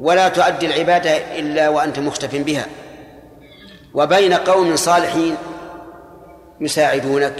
[0.00, 2.66] ولا تؤدي العبادة إلا وأنت مختف بها.
[3.94, 5.36] وبين قوم صالحين
[6.60, 7.34] يساعدونك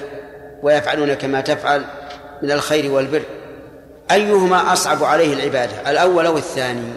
[0.62, 1.84] ويفعلون كما تفعل
[2.42, 3.22] من الخير والبر.
[4.10, 6.92] أيهما أصعب عليه العبادة الأول أو الثاني؟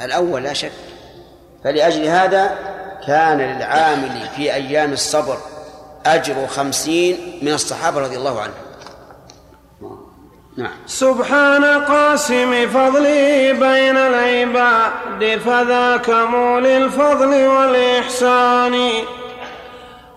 [0.00, 0.72] الأول لا شك.
[1.64, 2.58] فلأجل هذا
[3.06, 5.36] كان للعامل في أيام الصبر
[6.06, 8.54] أجر خمسين من الصحابة رضي الله عنهم.
[10.56, 10.70] نعم.
[10.86, 18.90] سبحان قاسم فضله بين العباد فذاك مولي الفضل والإحسان.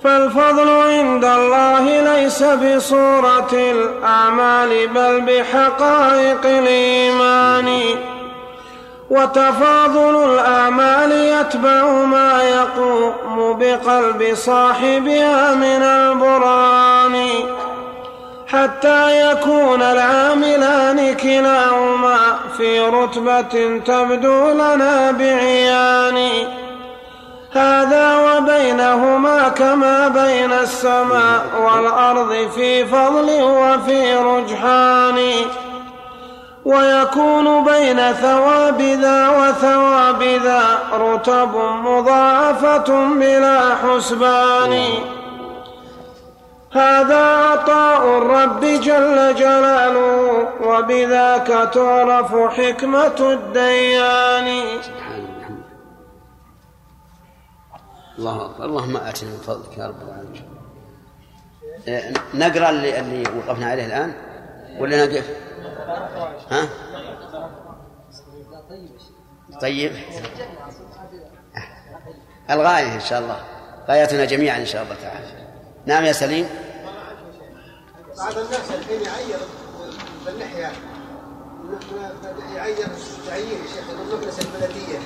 [0.04, 7.80] فالفضل عند الله ليس بصورة الأعمال بل بحقائق الإيمان.
[9.10, 17.30] وتفاضل الآمال يتبع ما يقوم بقلب صاحبها من البران
[18.48, 22.18] حتى يكون العاملان كلاهما
[22.58, 26.30] في رتبة تبدو لنا بعيان.
[27.52, 35.20] هذا وبينهما كما بين السماء والأرض في فضل وفي رجحان.
[36.66, 41.56] ويكون بين ثواب ذا وثواب ذا رتب
[41.88, 44.74] مضاعفة بلا حسبان.
[46.74, 54.80] هذا عطاء الرب جل جلاله وبذاك تعرف حكمة الديان.
[58.20, 58.66] الله أكبر.
[58.66, 60.46] اللهم آتنا من فضلك يا رب العالمين.
[61.88, 64.14] آه، نقرأ اللي, اللي وقفنا عليه الآن؟
[64.80, 65.30] ولا نقف؟
[66.52, 66.70] ها؟
[69.62, 69.92] طيب.
[72.50, 73.44] الغاية إن شاء الله.
[73.88, 75.48] غايتنا جميعا إن شاء الله تعالى.
[75.86, 76.50] نعم يا سليم.
[78.18, 79.40] بعض الناس الحين يعير
[80.26, 80.72] باللحية.
[82.56, 82.88] يعير
[83.28, 85.00] تعيير يا شيخ المكنسة البلدية.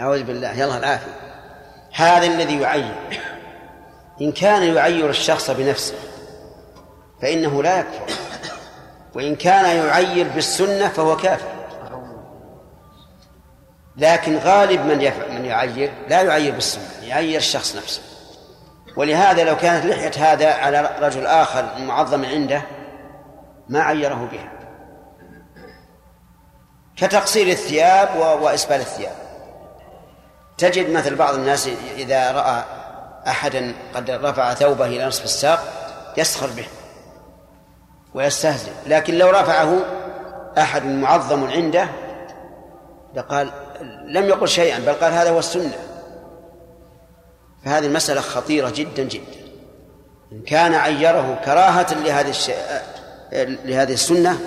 [0.00, 0.52] أعوذ بالله.
[0.52, 1.20] يلا العافية.
[1.92, 3.22] هذا الذي يعير.
[4.20, 5.94] إن كان يعير الشخص بنفسه
[7.22, 8.23] فإنه لا يكفر.
[9.14, 11.48] وإن كان يعير بالسنة فهو كافر.
[13.96, 14.98] لكن غالب من
[15.34, 18.02] من يعير لا يعير بالسنة يعير الشخص نفسه.
[18.96, 22.62] ولهذا لو كانت لحية هذا على رجل آخر معظم عنده
[23.68, 24.52] ما عيره بها.
[26.96, 29.14] كتقصير الثياب وإسبال الثياب.
[30.58, 32.64] تجد مثل بعض الناس إذا رأى
[33.26, 35.64] أحدا قد رفع ثوبه إلى نصف الساق
[36.16, 36.66] يسخر به.
[38.14, 38.72] ويستهزئ.
[38.86, 39.78] لكن لو رفعه
[40.58, 41.88] أحد معظم عنده
[43.14, 43.50] لقال
[44.04, 45.74] لم يقل شيئا بل قال هذا هو السنة.
[47.64, 49.44] فهذه المسألة خطيرة جدا جدا.
[50.32, 52.56] إن كان عيره كراهة لهذه الشيء
[53.64, 54.38] لهذه السنة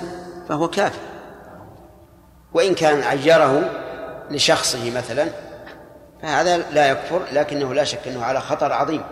[0.49, 0.99] فهو كافر.
[2.53, 3.69] وإن كان عيره
[4.31, 5.27] لشخصه مثلا
[6.21, 9.03] فهذا لا يكفر لكنه لا شك أنه على خطر عظيم.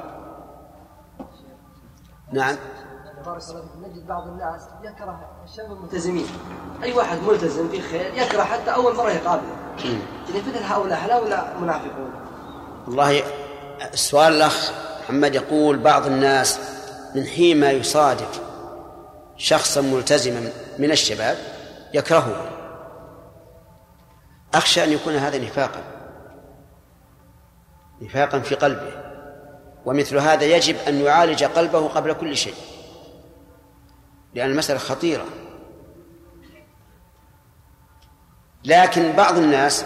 [2.33, 2.55] نعم.
[3.25, 6.27] بارك الله فيكم نجد بعض الناس يكره الشباب الملتزمين
[6.83, 9.55] أي واحد ملتزم في خير يكره حتى أول مرة يقابله.
[10.29, 12.11] إذا مثل هؤلاء هؤلاء منافقون؟
[12.87, 13.23] والله
[13.93, 14.71] السؤال الأخ
[15.03, 16.59] محمد يقول بعض الناس
[17.15, 18.41] من حين ما يصادف
[19.37, 20.49] شخصا ملتزما
[20.79, 21.37] من الشباب
[21.93, 22.49] يكرهه.
[24.53, 25.83] أخشى أن يكون هذا نفاقا.
[28.01, 28.91] نفاقا في قلبه.
[29.85, 32.53] ومثل هذا يجب أن يعالج قلبه قبل كل شيء.
[34.35, 35.25] لأن المسألة خطيرة.
[38.65, 39.85] لكن بعض الناس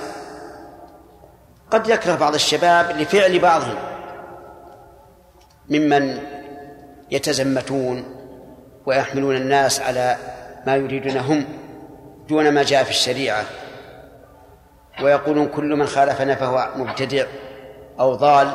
[1.71, 3.75] قد يكره بعض الشباب لفعل بعضهم
[5.69, 6.21] ممن
[7.11, 8.15] يتزمتون
[8.85, 10.17] ويحملون الناس على
[10.67, 11.45] ما يريدون هم
[12.29, 13.45] دون ما جاء في الشريعة.
[15.01, 17.25] ويقولون كل من خالفنا فهو مبتدع
[17.99, 18.53] أو ضال.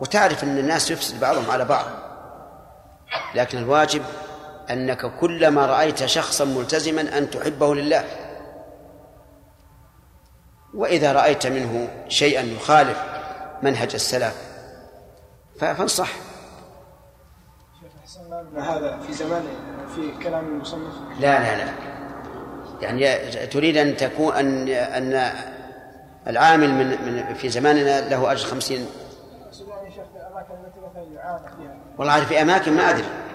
[0.00, 1.84] وتعرف أن الناس يفسد بعضهم على بعض.
[3.34, 4.02] لكن الواجب
[4.70, 8.04] أنك كلما رأيت شخصا ملتزما أن تحبه لله.
[10.74, 13.02] وإذا رأيت منه شيئا يخالف
[13.62, 14.34] منهج السلف
[15.60, 16.10] فانصح.
[18.56, 19.42] هذا في زمان
[19.94, 21.72] في كلام المصنف؟ لا لا لا.
[22.80, 25.32] يعني تريد أن تكون أن أن
[26.26, 28.86] العامل من من في زماننا له أجر خمسين.
[31.98, 33.27] والله في أماكن ما أدري.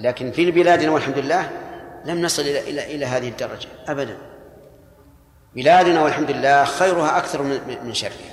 [0.00, 1.50] لكن في بلادنا والحمد لله
[2.04, 4.16] لم نصل إلى إلى إلى هذه الدرجة أبدا.
[5.54, 7.42] بلادنا والحمد لله خيرها أكثر
[7.84, 8.30] من شرها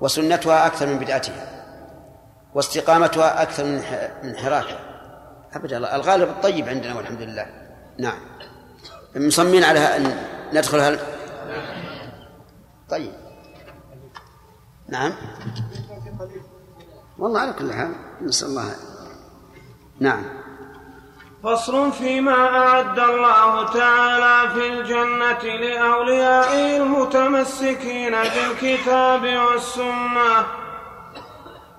[0.00, 1.64] وسنتها أكثر من بدعتها
[2.54, 3.82] واستقامتها أكثر من
[4.22, 4.78] من انحرافها
[5.54, 7.46] أبدا الغالب الطيب عندنا والحمد لله
[7.98, 8.18] نعم.
[9.16, 10.16] مصممين على أن
[10.52, 10.98] ندخل هل
[12.90, 13.12] طيب.
[14.88, 15.12] نعم.
[17.18, 18.76] والله على كل حال نسأل الله.
[20.00, 20.43] نعم.
[21.44, 30.46] فصل فيما أعد الله تعالى في الجنة لأوليائه المتمسكين بالكتاب والسنة.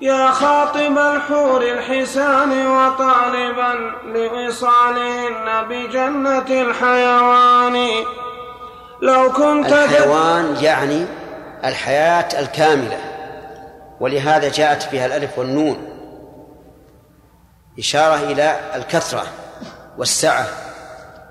[0.01, 8.05] يا خاطب الحور الحسان وطالبا لوصالهن بجنة الحيوان.
[9.01, 11.05] لو كنت الحيوان يعني
[11.63, 12.97] الحياة الكاملة
[13.99, 15.78] ولهذا جاءت فيها الألف والنون
[17.80, 19.24] إشارة إلى الكثرة.
[19.97, 20.45] والسعة.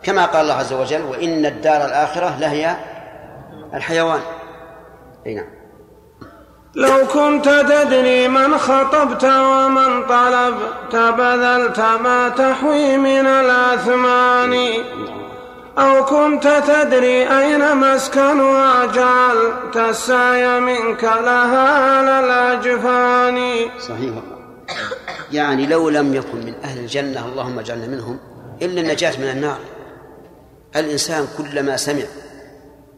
[0.03, 2.77] كما قال الله عز وجل وإن الدار الآخرة لهي
[3.75, 4.21] الحيوان.
[5.27, 5.47] أي نعم.
[6.75, 14.55] لو كنت تدري من خطبت ومن طلبت بذلت ما تحوي من الأثمان.
[15.79, 24.15] أو كنت تدري أين مسكنها جعلت السعي منك لها على الأجفان صحيح
[25.33, 28.19] يعني لو لم يكن من أهل الجنة اللهم اجعلنا منهم.
[28.63, 29.59] إلا النجاة من النار.
[30.77, 32.05] الإنسان كلما سمع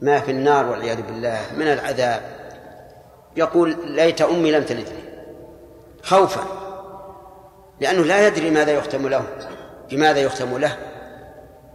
[0.02, 2.20] ما في النار والعياذ بالله من العذاب
[3.36, 5.04] يقول ليت أمي لم تلدني.
[6.02, 6.46] خوفا.
[7.80, 9.22] لأنه لا يدري ماذا يختم له
[9.90, 10.76] بماذا يختم له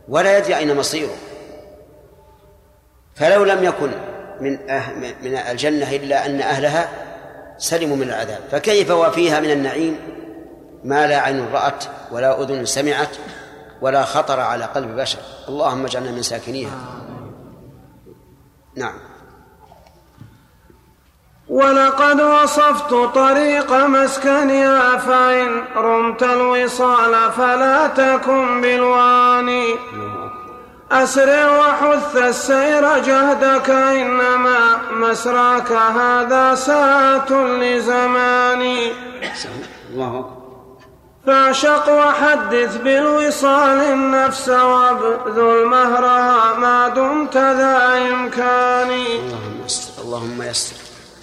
[0.09, 1.15] ولا يدري أين مصيره.
[3.15, 3.91] فلو لم يكن
[4.39, 6.89] من أه من الجنة إلا أن أهلها
[7.57, 8.39] سلموا من العذاب.
[8.51, 9.99] فكيف وفيها من النعيم؟
[10.83, 13.09] ما لا عين رأت ولا أذن سمعت
[13.81, 15.19] ولا خطر على قلب بشر.
[15.49, 16.77] اللهم اجعلنا من ساكنيها.
[18.75, 18.93] نعم.
[21.49, 29.75] ولقد وصفت طريق مسكنها فإن رمت الوصال فلا تكن بالواني.
[30.91, 38.91] أسرع وحث السير جهدك إنما مسراك هذا ساعة لزماني.
[39.89, 40.40] الله أكبر.
[41.27, 49.05] فاعشق وحدث بالوصال النفس وابذل مهرها ما دمت ذا إمكاني.
[49.15, 50.75] اللهم يسر اللهم يسر.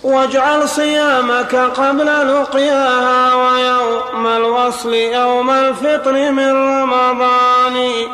[0.03, 8.07] واجعل صيامك قبل لقياها ويوم الوصل يوم الفطر من رمضان.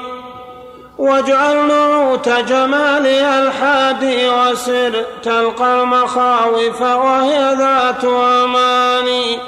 [0.98, 9.38] واجعل نعوت جمالها الحادي وسر تلقى المخاوف وهي ذات أمان.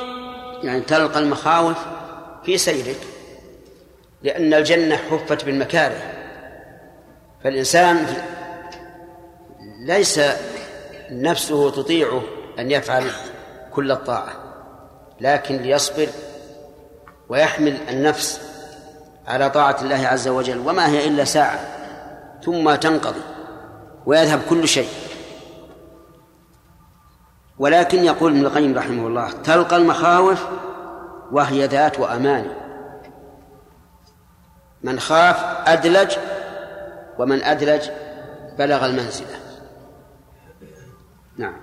[0.62, 1.76] يعني تلقى المخاوف
[2.46, 3.00] في سيرك
[4.22, 6.02] لأن الجنة حفت بالمكاره.
[7.44, 8.06] فالإنسان
[9.86, 10.20] ليس
[11.10, 12.22] نفسه تطيعه
[12.58, 13.10] أن يفعل
[13.72, 14.32] كل الطاعة
[15.20, 16.08] لكن ليصبر
[17.28, 18.40] ويحمل النفس
[19.26, 21.60] على طاعة الله عز وجل وما هي إلا ساعة
[22.44, 23.22] ثم تنقضي
[24.06, 24.88] ويذهب كل شيء.
[27.58, 30.46] ولكن يقول ابن القيم رحمه الله تلقى المخاوف
[31.32, 32.46] وهي ذات وأمان
[34.82, 36.16] من خاف أدلج
[37.18, 37.82] ومن أدلج
[38.58, 39.36] بلغ المنزلة.
[41.38, 41.56] نعم.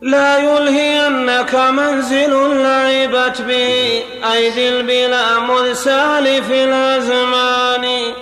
[0.00, 4.02] لا يلهينك منزل لعبت به
[4.32, 8.14] أيدي البلا مذ سالف الأزمان.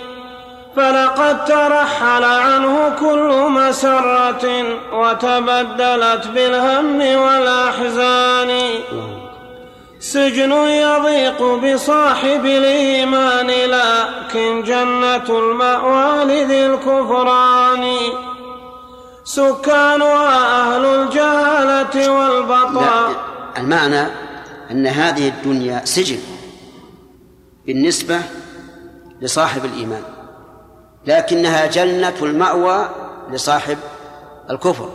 [0.77, 8.61] فلقد ترحل عنه كل مسرة وتبدلت بالهم والأحزان.
[10.13, 17.85] سجن يضيق بصاحب الإيمان لكن جنة المأوى لذي الكفران.
[19.25, 23.11] سكانها أهل الجهالة والبطاء
[23.59, 24.07] المعنى
[24.71, 26.19] أن هذه الدنيا سجن
[27.67, 28.21] بالنسبة
[29.21, 30.03] لصاحب الإيمان
[31.07, 32.89] لكنها جنة المأوى
[33.33, 33.79] لصاحب
[34.51, 34.89] الكفر.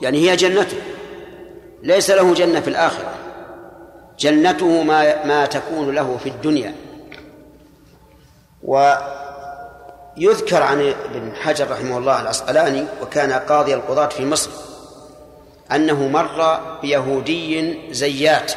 [0.00, 0.76] يعني هي جنته
[1.82, 3.11] ليس له جنة في الآخرة.
[4.18, 6.74] جنته ما ما تكون له في الدنيا.
[8.62, 14.50] ويذكر عن ابن حجر رحمه الله العسقلاني وكان قاضي القضاة في مصر
[15.72, 18.52] أنه مر بيهودي زيات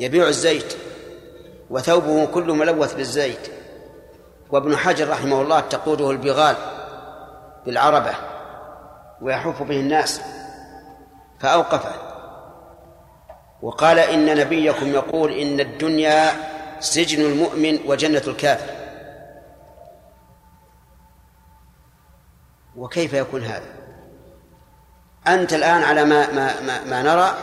[0.00, 0.76] يبيع الزيت
[1.70, 3.48] وثوبه كله ملوث بالزيت.
[4.50, 6.56] وابن حجر رحمه الله تقوده البغال
[7.66, 8.14] بالعربة
[9.22, 10.20] ويحف به الناس
[11.40, 12.13] فأوقفه.
[13.64, 16.32] وقال إن نبيكم يقول إن الدنيا
[16.80, 18.70] سجن المؤمن وجنة الكافر.
[22.76, 23.66] وكيف يكون هذا؟
[25.26, 27.34] أنت الآن على ما, ما, ما, ما نرى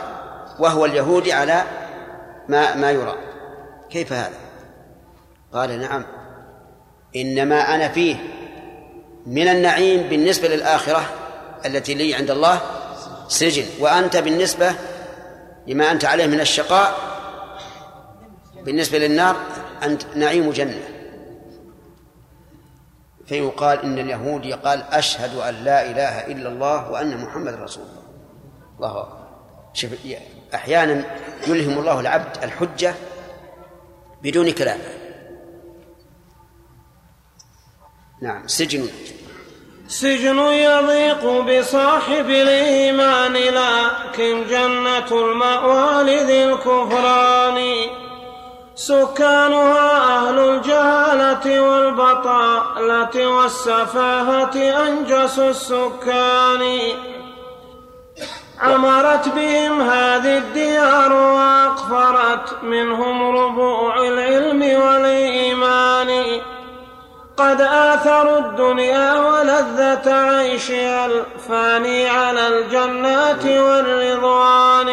[0.58, 1.62] وهو اليهودي على
[2.48, 3.16] ما, ما يرى.
[3.90, 4.38] كيف هذا؟
[5.52, 6.04] قال نعم.
[7.16, 8.16] إنما أنا فيه
[9.26, 11.04] من النعيم بالنسبة للآخرة
[11.66, 12.60] التي لي عند الله
[13.28, 14.74] سجن وأنت بالنسبة
[15.66, 16.94] لما أنت عليه من الشقاء
[18.64, 19.36] بالنسبة للنار
[19.82, 20.88] أنت نعيم جنة.
[23.26, 28.02] فيقال إن اليهودي قال أشهد أن لا إله إلا الله وأن محمد رسول الله.
[28.76, 29.18] الله
[29.72, 29.90] شوف
[30.54, 31.04] أحيانا
[31.46, 32.94] يلهم الله العبد الحجة
[34.22, 34.78] بدون كلام.
[38.22, 38.88] نعم سجن.
[39.92, 47.58] سجن يضيق بصاحب الإيمان لكن جنة المأوى لذي الكفران.
[48.74, 54.56] سكانها أهل الجهالة والبطالة والسفاهة
[54.88, 56.78] أنجس السكان.
[58.60, 66.40] عمرت بهم هذه الديار وأقفرت منهم ربوع العلم والإيمان.
[67.36, 74.90] قد آثروا الدنيا ولذة عيشها الفاني على الجنات والرضوان.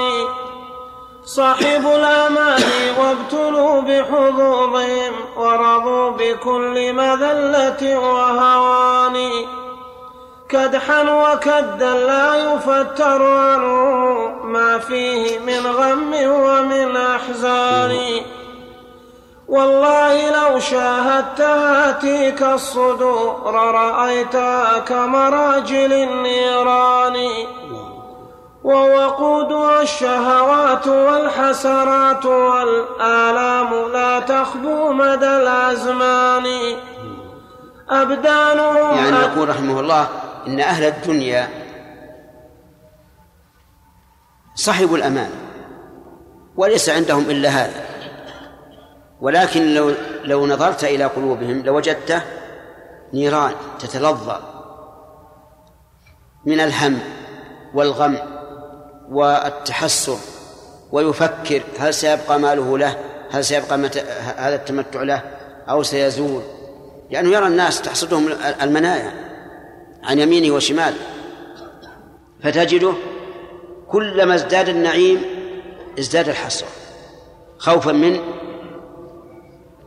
[1.25, 9.45] صحبوا الأماني وابتلوا بحظوظهم ورضوا بكل مذلة وهوان.
[10.49, 18.21] كدحا وكدا لا يفتر عنه ما فيه من غم ومن أحزان.
[19.49, 27.15] والله لو شاهدت هاتيك الصدور رأيتها كمراجل النيران.
[28.63, 36.45] ووقودها الشهوات والحسرات والآلام لا تخبو مدى الأزمان.
[37.89, 40.07] أبدانهم يعني يقول رحمه الله
[40.47, 41.47] إن أهل الدنيا
[44.55, 45.29] صحبوا الأمان
[46.57, 47.88] وليس عندهم إلا هذا.
[49.21, 49.93] ولكن لو
[50.23, 52.21] لو نظرت إلى قلوبهم لوجدته
[53.13, 54.39] نيران تتلظى
[56.45, 56.99] من الهم
[57.73, 58.17] والغم
[59.09, 60.17] والتحسر
[60.91, 62.97] ويفكر هل سيبقى ماله له
[63.31, 63.79] هل سيبقى.
[64.37, 65.21] هذا التمتع له
[65.69, 66.41] أو سيزول
[67.09, 68.29] لأنه يرى الناس تحصدهم
[68.61, 69.13] المنايا
[70.03, 70.97] عن يمينه وشماله
[72.43, 72.93] فتجده
[73.87, 75.21] كلما ازداد النعيم
[75.99, 76.67] ازداد الحسرة
[77.57, 78.19] خوفا من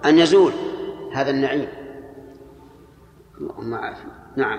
[0.04, 0.52] أن يزول
[1.12, 1.68] هذا النعيم.
[3.40, 4.22] اللهم عافية.
[4.36, 4.58] نعم.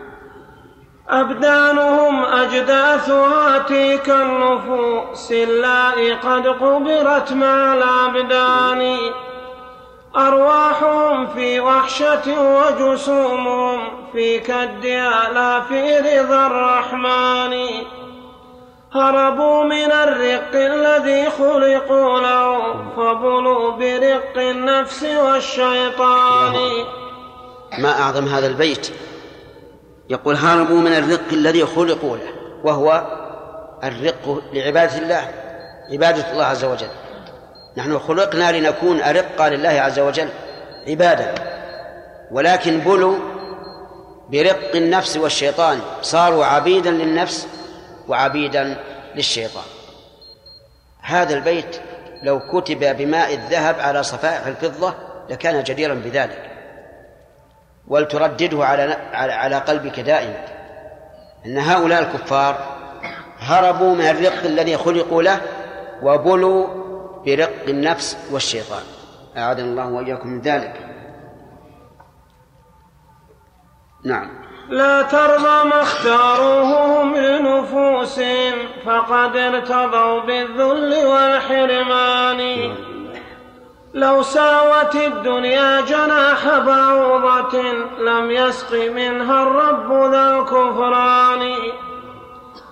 [1.10, 8.98] أبدانهم أجداثها تلك النفوس اللائي قد قبرت مع الأبدان
[10.18, 13.80] أرواحهم في وحشة وجسومهم
[14.14, 17.54] في كدها لا في رضا الرحمن.
[18.96, 26.56] هربوا من الرق الذي خلقوا له فبلوا برق النفس والشيطان.
[27.78, 28.92] ما أعظم هذا البيت؟
[30.10, 32.28] يقول هربوا من الرق الذي خلقوا له
[32.64, 33.04] وهو
[33.84, 35.32] الرق لعبادة الله
[35.92, 36.90] عبادة الله عز وجل.
[37.78, 40.30] نحن خلقنا لنكون أرقى لله عز وجل
[40.88, 41.36] عبادا
[42.32, 43.16] ولكن بلوا
[44.30, 47.48] برق النفس والشيطان صاروا عبيدا للنفس.
[48.08, 48.84] وعبيدا
[49.16, 49.64] للشيطان.
[51.02, 51.82] هذا البيت
[52.24, 54.94] لو كتب بماء الذهب على صفائح الفضة
[55.30, 56.52] لكان جديرا بذلك.
[57.88, 60.46] ولتردده على على قلبك دائما.
[61.46, 62.78] إن هؤلاء الكفار
[63.40, 65.42] هربوا من الرق الذي خلقوا له
[66.02, 66.68] وبلوا
[67.26, 68.84] برق النفس والشيطان.
[69.38, 70.90] أعاذنا الله وإياكم من ذلك.
[74.06, 74.43] نعم.
[74.70, 78.54] لا ترضى ما اختاروه هم لنفوسهم
[78.86, 82.72] فقد ارتضوا بالذل والحرمان.
[83.94, 87.62] لو ساوت الدنيا جناح بعوضة
[88.00, 91.56] لم يسق منها الرب ذا الكفران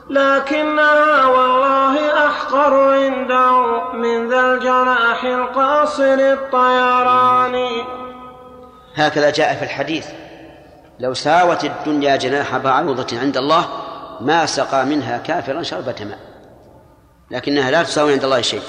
[0.09, 7.55] لكنها والله أحقر عنده من ذا الجناح القاصر الطيران.
[8.95, 10.20] هكذا جاء في الحديث.
[11.01, 13.65] لو ساوت الدنيا جناح بعوضة عند الله
[14.19, 16.19] ما سقى منها كافرا شربة ماء
[17.31, 18.61] لكنها لا تساوي عند الله شيئا.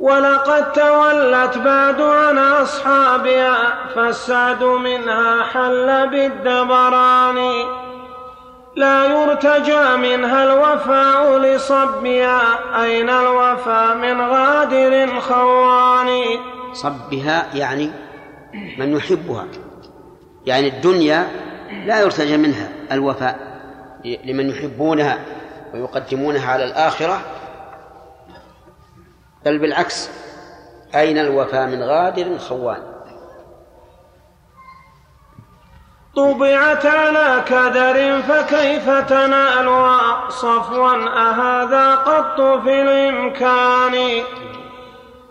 [0.00, 3.56] ولقد تولت بعد عن أصحابها
[3.94, 7.38] فالسعد منها حل بالدبران.
[8.76, 12.58] لا يرتجى منها الوفاء لصبها.
[12.82, 16.08] أين الوفاء من غادر خوان؟
[16.72, 17.90] صبها يعني
[18.78, 19.46] من يحبها.
[20.46, 21.28] يعني الدنيا
[21.86, 23.60] لا يرتجى منها الوفاء
[24.04, 25.18] لمن يحبونها
[25.74, 27.20] ويقدمونها على الآخرة
[29.44, 30.10] بل بالعكس
[30.94, 32.96] أين الوفاء من غادر خوان؟
[36.16, 44.22] طبعت على كدر فكيف تنالها صفوا أهذا قط في الإمكان.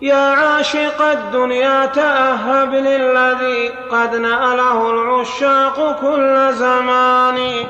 [0.05, 7.67] يا عاشق الدنيا تأهب للذي قد نأله العشاق كل زمان.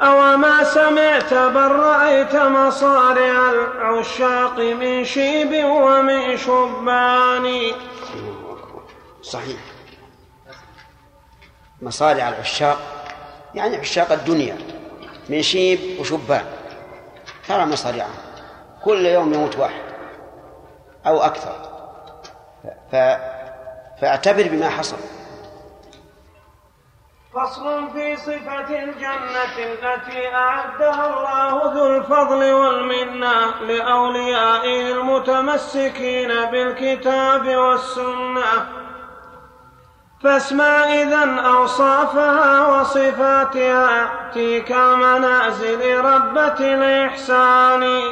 [0.00, 7.72] أو ما سمعت بل رأيت مصارع العشاق من شيب ومن شبان.
[9.22, 9.60] صحيح.
[11.82, 12.78] مصارع العشاق
[13.54, 14.58] يعني عشاق الدنيا
[15.28, 16.44] من شيب وشبان.
[17.48, 18.27] ترى مصارعهم.
[18.84, 19.82] كل يوم يموت واحد
[21.06, 21.54] أو أكثر.
[22.92, 22.96] ف...
[24.00, 24.96] فاعتبر بما حصل.
[27.34, 38.68] فصل في صفة الجنة التي أعدها الله ذو الفضل والمنة لأوليائه المتمسكين بالكتاب والسنة.
[40.22, 48.02] فاسمع إذا أوصافها وصفاتها تلك منازل ربة الإحسان.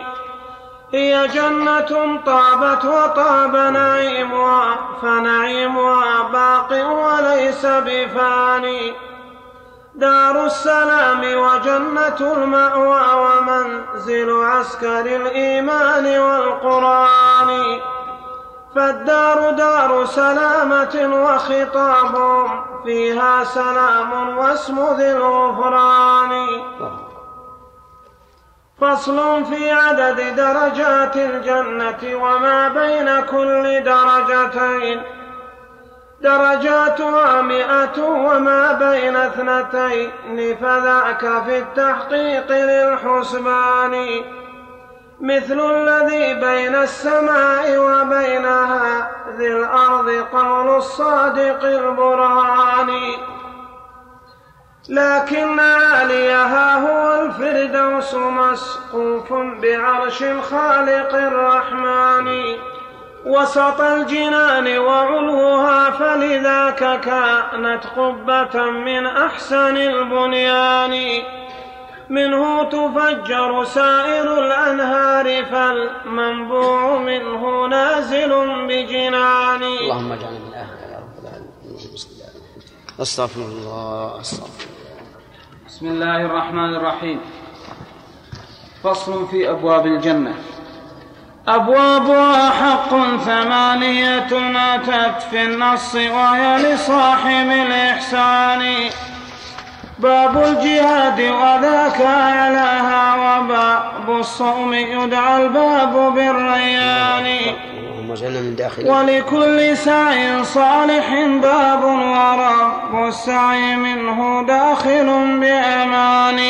[0.93, 8.95] هي جنة طابت وطاب نعيمها فنعيمها باق وليس بفاني.
[9.95, 17.81] دار السلام وجنة المأوى ومنزل عسكر الإيمان والقرآن.
[18.77, 26.47] فالدار دار سلامة وخطابهم فيها سلام واسم ذي الغفران.
[28.81, 35.03] فصل في عدد درجات الجنة وما بين كل درجتين.
[36.21, 44.25] درجاتها مئة وما بين اثنتين فذاك في التحقيق للحسبان.
[45.21, 52.91] مثل الذي بين السماء وبينها ذي الأرض قول الصادق البرهان.
[54.89, 62.57] لكن عاليها هو الفردوس مسقوف بعرش الخالق الرحمن.
[63.27, 71.23] وسط الجنان وعلوها فلذاك كانت قبة من أحسن البنيان.
[72.11, 78.33] منه تفجر سائر الأنهار فالمنبوع منه نازل
[78.69, 79.63] بجنان.
[79.63, 84.21] اللهم اجعلنا من أهل العالمين بسم الله أستغفر الله.
[84.21, 84.76] استغفر
[85.77, 87.21] بسم الله الرحمن الرحيم
[88.85, 90.35] فصل في أبواب الجنة
[91.49, 94.29] أبوابها حق ثمانية
[94.75, 98.91] أتت في النص وهي لصاحب الإحسان
[99.99, 107.57] باب الجهاد وذاك أعلاها وباب الصوم يدعى الباب بالريان
[108.23, 108.89] من داخل.
[108.89, 115.07] ولكل سعي صالح باب ورب السعي منه داخل
[115.41, 116.41] بأمان.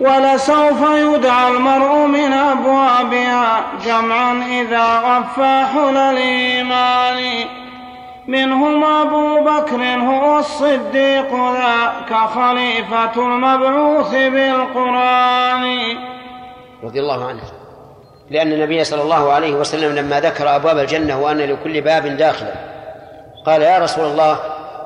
[0.00, 7.44] ولسوف يدعى المرء من أبوابها جمعا إذا غفى حل الإيمان
[8.28, 15.96] منهم أبو بكر هو الصديق ذاك خليفة المبعوث بالقرآن.
[16.84, 17.42] رضي الله عنه.
[18.30, 22.54] لأن النبي صلى الله عليه وسلم لما ذكر أبواب الجنة وأن لكل باب داخلا
[23.46, 24.38] قال يا رسول الله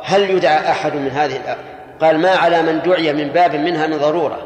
[0.02, 1.56] هل يدعى أحد من هذه
[2.00, 4.38] قال ما على من دعي من باب منها من ضرورة.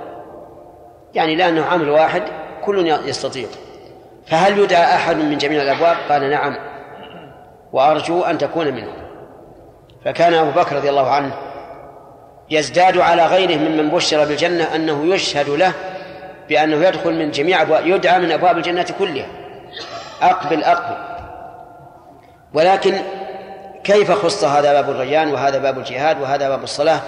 [1.15, 2.23] يعني لأنه عمل واحد
[2.65, 3.49] كل يستطيع.
[4.27, 6.57] فهل يدعى أحد من جميع الأبواب؟ قال نعم
[7.73, 9.03] وأرجو أن تكون منهم.
[10.05, 11.35] فكان أبو بكر رضي الله عنه
[12.51, 15.73] يزداد على غيره ممن بشر بالجنة أنه يشهد له
[16.53, 19.27] بأنه يدخل من جميع أبواب يدعى من أبواب الجنة كلها.
[20.23, 20.97] أقبل أقبل.
[22.55, 22.99] ولكن
[23.85, 27.01] كيف خص هذا باب الريان وهذا باب الجهاد وهذا باب الصلاة؟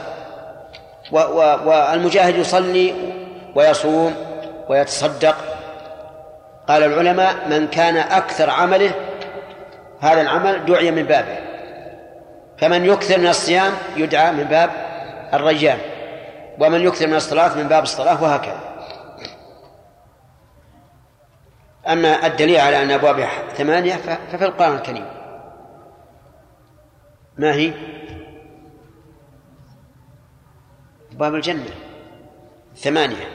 [1.12, 2.94] والمجاهد يصلي
[3.54, 4.14] ويصوم
[4.68, 5.36] ويتصدق.
[6.68, 8.90] قال العلماء من كان أكثر عمله
[10.00, 11.38] هذا العمل دعي من بابه.
[12.58, 14.70] فمن يكثر من الصيام يدعى من باب
[15.34, 15.78] الريان.
[16.58, 18.73] ومن يكثر من الصلاة من باب الصلاة وهكذا.
[21.88, 23.94] أما الدليل على أن أبوابها ثمانية
[24.32, 25.06] ففي القرآن الكريم.
[27.38, 27.72] ما هي؟
[31.12, 31.74] باب الجنة.
[32.76, 33.28] ثمانية.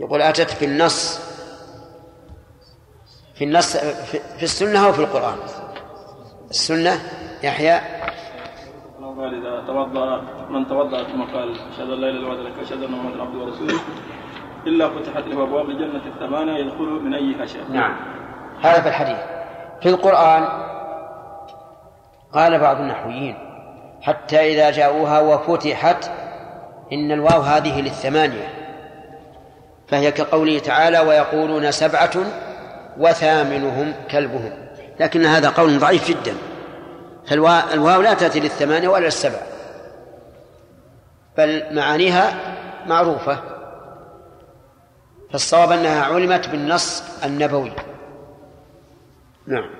[0.00, 1.20] يقول أتت في النص
[3.34, 3.76] في النص
[4.36, 5.38] في السنة أو في القرآن؟
[6.50, 7.02] السنة
[7.42, 7.80] يحيى.
[9.16, 10.20] قال إذا توضأ
[10.50, 13.80] من توضأ ثم قال أشهد أن لا إله إلا الله أشهد أن محمدا عبده ورسوله.
[14.66, 17.96] إلا فتحت له أبواب الجنة الثمانية يدخل من أيها شاء نعم.
[18.62, 19.18] هذا في الحديث.
[19.82, 20.48] في القرآن
[22.32, 23.36] قال بعض النحويين
[24.02, 26.10] حتى إذا جاءوها وفتحت
[26.92, 28.48] إن الواو هذه للثمانية.
[29.88, 32.12] فهي كقوله تعالى ويقولون سبعة
[32.98, 34.52] وثامنهم كلبهم.
[35.00, 36.34] لكن هذا قول ضعيف جدا.
[37.26, 39.38] فالواو لا تأتي للثمانية ولا للسبع.
[41.38, 42.34] بل معانيها
[42.86, 43.55] معروفة.
[45.36, 47.72] فالصواب أنها علمت بالنص النبوي.
[49.46, 49.70] نعم.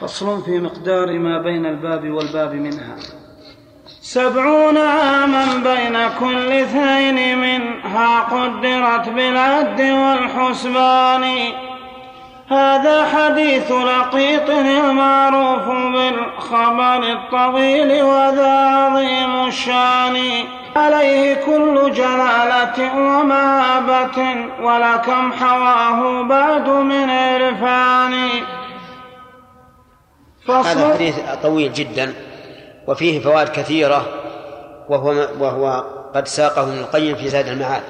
[0.00, 2.96] فصل في مقدار ما بين الباب والباب منها.
[4.00, 11.24] سبعون عاما بين كل اثنين منها قدرت بالعد والحسبان.
[12.50, 20.16] هذا حديث لقيط المعروف بالخبر الطويل وذا عظيم الشان.
[20.76, 24.18] عليه كل جلالة ومهابة
[24.62, 28.30] ولكم حواه بعد من عرفان.
[30.48, 32.14] هذا حديث طويل جدا
[32.86, 34.06] وفيه فوائد كثيرة
[34.88, 35.84] وهو وهو
[36.14, 37.82] قد ساقه ابن القيم في زاد المعاد.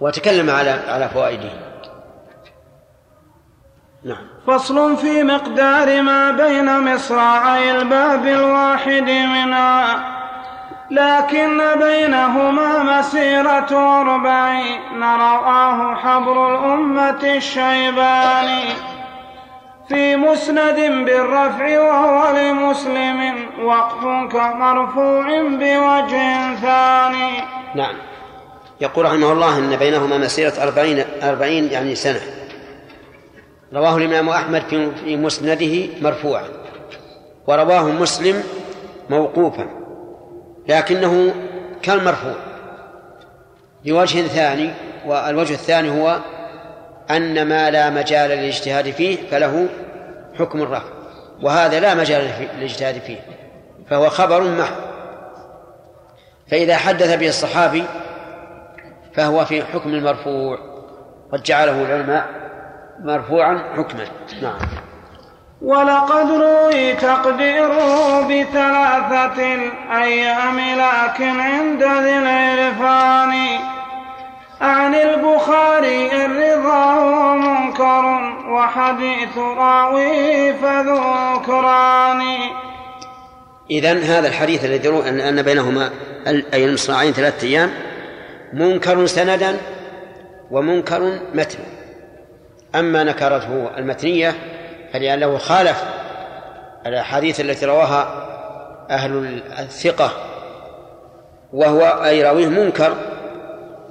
[0.00, 1.71] وتكلم على على فوائده.
[4.04, 4.16] نعم.
[4.46, 10.12] فصل في مقدار ما بين مصراعي الباب الواحد منها
[10.90, 18.64] لكن بينهما مسيرة أربعين رواه حبر الأمة الشيباني.
[19.88, 20.74] في مسند
[21.06, 23.34] بالرفع وهو لمسلم
[23.64, 27.44] وقف كمرفوع بوجه ثاني.
[27.74, 27.94] نعم.
[28.80, 32.20] يقول رحمه الله أن بينهما مسيرة أربعين, أربعين يعني سنة.
[33.74, 34.62] رواه الإمام أحمد
[35.04, 36.44] في مسنده مرفوعا.
[37.46, 38.42] ورواه مسلم
[39.10, 39.66] موقوفا.
[40.68, 41.34] لكنه
[41.82, 42.34] كالمرفوع.
[43.84, 44.70] بوجه ثاني
[45.06, 46.18] والوجه الثاني هو
[47.10, 49.68] أن ما لا مجال للاجتهاد فيه فله
[50.38, 50.92] حكم الرفع.
[51.42, 53.20] وهذا لا مجال للاجتهاد فيه
[53.90, 54.76] فهو خبر محض
[56.50, 57.84] فإذا حدث به الصحابي
[59.14, 60.58] فهو في حكم المرفوع.
[61.32, 62.41] قد جعله العلماء
[63.00, 64.04] مرفوعا حكما.
[64.42, 64.58] نعم.
[65.62, 73.32] ولقد روي تقديره بثلاثة الأيام لكن عند ذي العرفان.
[74.62, 76.94] عن البخاري الرضا
[77.34, 82.22] منكر وحديث راويه فذكران
[83.70, 85.90] إذن هذا الحديث الذي يروي أن أن بينهما
[86.26, 87.70] أي المصراعين ثلاثة أيام
[88.52, 89.56] منكر سندا
[90.50, 91.81] ومنكر متنا.
[92.74, 94.34] أما نكرته المتنية
[94.92, 95.84] فلأنه خالف
[96.86, 98.28] الأحاديث التي رواها
[98.90, 100.10] أهل الثقة
[101.52, 102.96] وهو أي راويه منكر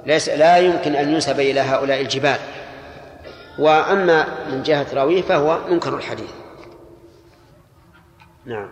[0.06, 2.38] ليس لا يمكن أن ينسب إلى هؤلاء الجبال.
[3.58, 6.30] وأما من جهة راويه فهو منكر الحديث.
[8.46, 8.68] نعم.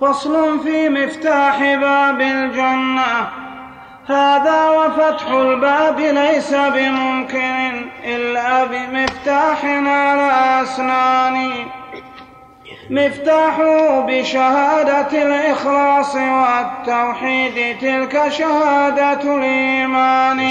[0.00, 3.45] فصل في مفتاح باب الجنة.
[4.08, 11.50] هذا وفتح الباب ليس بممكن إلا بمفتاح على أسنان.
[12.90, 20.50] مفتاحه بشهادة الإخلاص والتوحيد تلك شهادة الإيمان.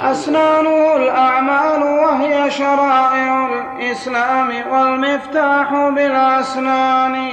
[0.00, 7.30] أسنانه الأعمال وهي شرائع الإسلام والمفتاح بالأسنان.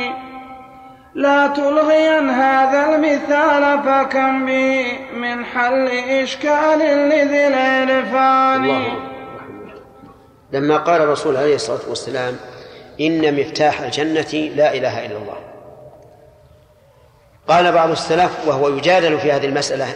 [1.19, 5.87] لا تلغين هذا المثال فكم به من حل
[6.23, 8.83] إشكال لذي العرفان
[10.51, 12.35] لما قال الرسول عليه الصلاة والسلام
[13.01, 15.37] إن مفتاح الجنة لا إله إلا الله.
[17.47, 19.87] قال بعض السلف وهو يجادل في هذه المسألة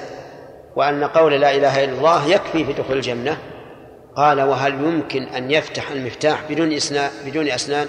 [0.76, 3.38] وأن قول لا إله إلا الله يكفي في دخول الجنة.
[4.15, 7.88] قال وهل يمكن أن يفتح المفتاح بدون إسنان بدون أسنان؟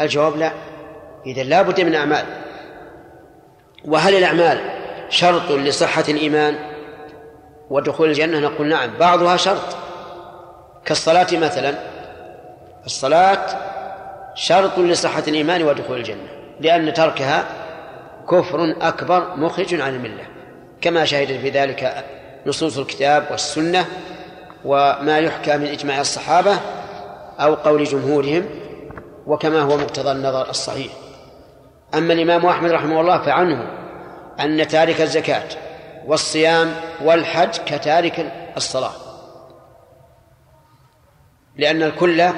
[0.00, 0.52] الجواب لا.
[1.26, 2.24] إذا لا بد من أعمال.
[3.84, 4.60] وهل الأعمال
[5.08, 6.56] شرط لصحة الإيمان
[7.70, 9.76] ودخول الجنة؟ نقول نعم بعضها شرط.
[10.84, 11.74] كالصلاة مثلا
[12.86, 13.46] الصلاة
[14.34, 16.28] شرط لصحة الإيمان ودخول الجنة
[16.60, 17.44] لأن تركها
[18.30, 20.24] كفر أكبر مخرج عن الملة.
[20.80, 22.04] كما شهد في ذلك
[22.46, 23.86] نصوص الكتاب والسنة
[24.64, 26.58] وما يحكى من إجماع الصحابة
[27.40, 28.46] أو قول جمهورهم
[29.26, 30.92] وكما هو مقتضى النظر الصحيح.
[31.96, 33.68] أما الإمام أحمد رحمه الله فعنه
[34.40, 35.48] أن تارك الزكاة
[36.06, 36.74] والصيام
[37.04, 38.92] والحج كتارك الصلاة.
[41.56, 42.28] لأن الكل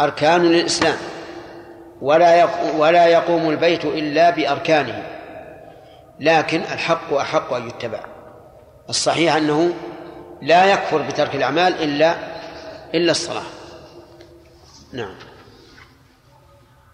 [0.00, 0.96] أركان للإسلام
[2.00, 5.02] ولا ولا يقوم البيت إلا بأركانه
[6.20, 8.00] لكن الحق أحق أن يتبع.
[8.88, 9.72] الصحيح أنه
[10.42, 12.14] لا يكفر بترك الأعمال إلا
[12.94, 13.42] إلا الصلاة.
[14.92, 15.31] نعم.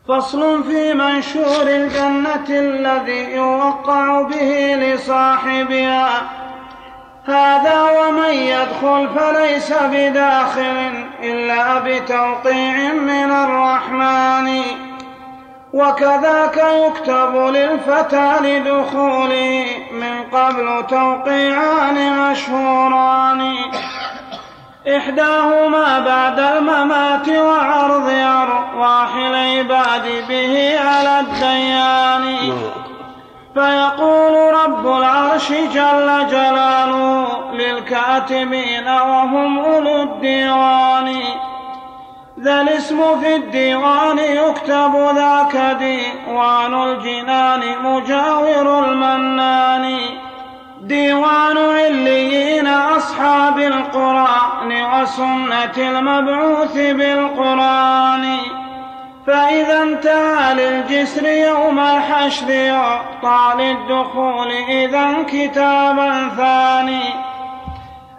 [0.09, 6.22] فصل في منشور الجنة الذي يوقع به لصاحبها.
[7.24, 14.62] هذا ومن يدخل فليس بداخل إلا بتوقيع من الرحمن.
[15.72, 23.54] وكذاك يكتب للفتى لدخوله من قبل توقيعان مشهوران.
[24.97, 32.24] إحداهما بعد الممات وعرض أرواح العباد به على الديان.
[33.55, 41.16] فيقول رب العرش جل جلاله للكاتبين وهم أولو الديوان.
[42.41, 49.99] ذا الاسم في الديوان يكتب ذاك ديوان الجنان مجاور المنان.
[50.89, 58.36] ديوان عليين أصحاب القرآن وسنة المبعوث بالقرآن.
[59.26, 67.05] فإذا انتهى للجسر يوم الحشر يعطى للدخول إذا كتابا ثاني.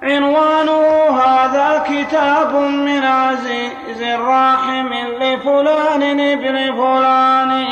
[0.03, 0.81] عنوانه
[1.23, 7.65] هذا كتاب من عزيز رحم لفلان ابن فلان.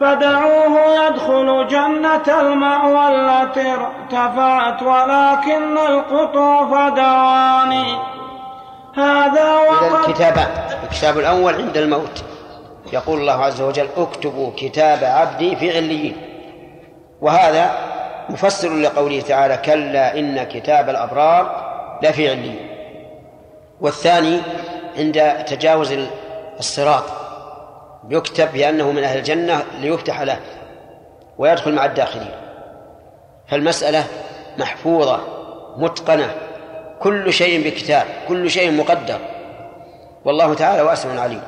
[0.00, 7.98] فدعوه يدخل جنة المأوى التي ارتفعت ولكن القطوف دواني.
[8.96, 10.48] هذا وقد الكتابان
[10.82, 12.24] الكتاب الأول عند الموت.
[12.92, 16.16] يقول الله عز وجل اكتبوا كتاب عبدي في عليين
[17.20, 17.70] وهذا
[18.28, 21.66] مفسر لقوله تعالى كلا إن كتاب الأبرار
[22.02, 22.68] لفي عليين
[23.80, 24.40] والثاني
[24.98, 25.94] عند تجاوز
[26.58, 27.25] الصراط.
[28.10, 30.40] يكتب بأنه من أهل الجنة ليفتح له
[31.38, 32.30] ويدخل مع الداخلين.
[33.48, 34.04] فالمسألة
[34.58, 35.20] محفوظة
[35.76, 36.34] متقنة
[37.00, 39.18] كل شيء بكتاب كل شيء مقدر.
[40.24, 41.42] والله تعالى واسع عليم.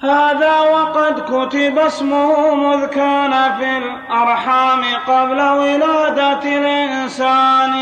[0.00, 7.72] هذا وقد كتب اسمه مذ كان في الأرحام قبل ولادة الإنسان.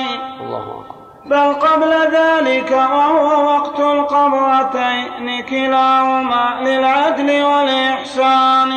[0.40, 0.93] الله أكبر.
[1.26, 8.72] بل قبل ذلك وهو وقت القبرتين كلاهما للعدل والإحسان.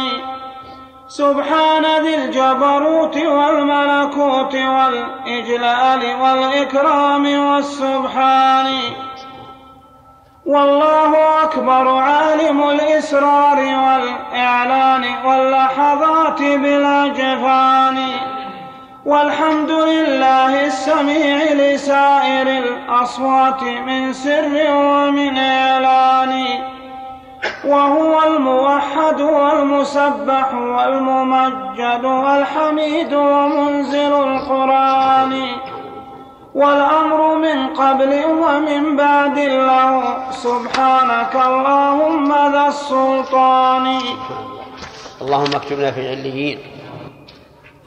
[1.07, 8.73] سبحان ذي الجبروت والملكوت والإجلال والإكرام والسبحان.
[10.45, 17.97] والله أكبر عالم الإسرار والإعلان واللحظات بالأجفان.
[19.07, 26.45] والحمد لله السميع لسائر الأصوات من سر ومن إعلان.
[27.65, 35.45] وهو الموحد والمسبح والممجد والحميد ومنزل القرآن.
[36.55, 40.17] والأمر من قبل ومن بعد له.
[40.31, 43.99] سبحانك اللهم ذا السلطان.
[45.21, 46.76] اللهم اكتبنا في عليين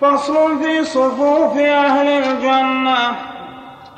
[0.01, 3.17] فصل في صفوف أهل الجنة.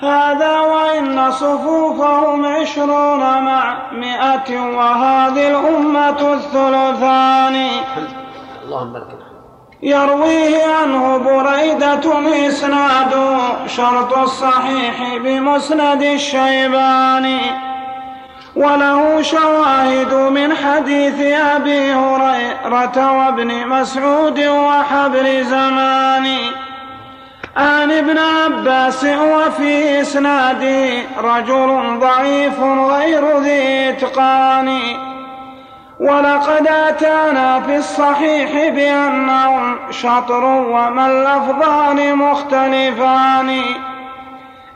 [0.02, 7.66] هذا وإن صفوفهم عشرون مع مئة وهذه الأمة الثلثان.
[8.64, 9.06] اللهم لك
[9.82, 12.04] يرويه عنه بريدة
[12.48, 13.14] إسناد
[13.66, 17.71] شرط الصحيح بمسند الشيباني.
[18.56, 21.20] وله شواهد من حديث
[21.56, 26.26] أبي هريرة وابن مسعود وحبر زمان.
[27.56, 34.78] عن ابن عباس وفي إسناده رجل ضعيف غير ذي إتقان.
[36.00, 43.60] ولقد أتانا في الصحيح بأنهم شطر وما اللفظان مختلفان.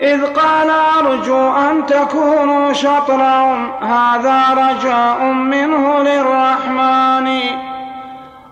[0.01, 3.85] إذ قال أرجو أن تكونوا شطرهم.
[3.85, 7.41] هذا رجاء منه للرحمن.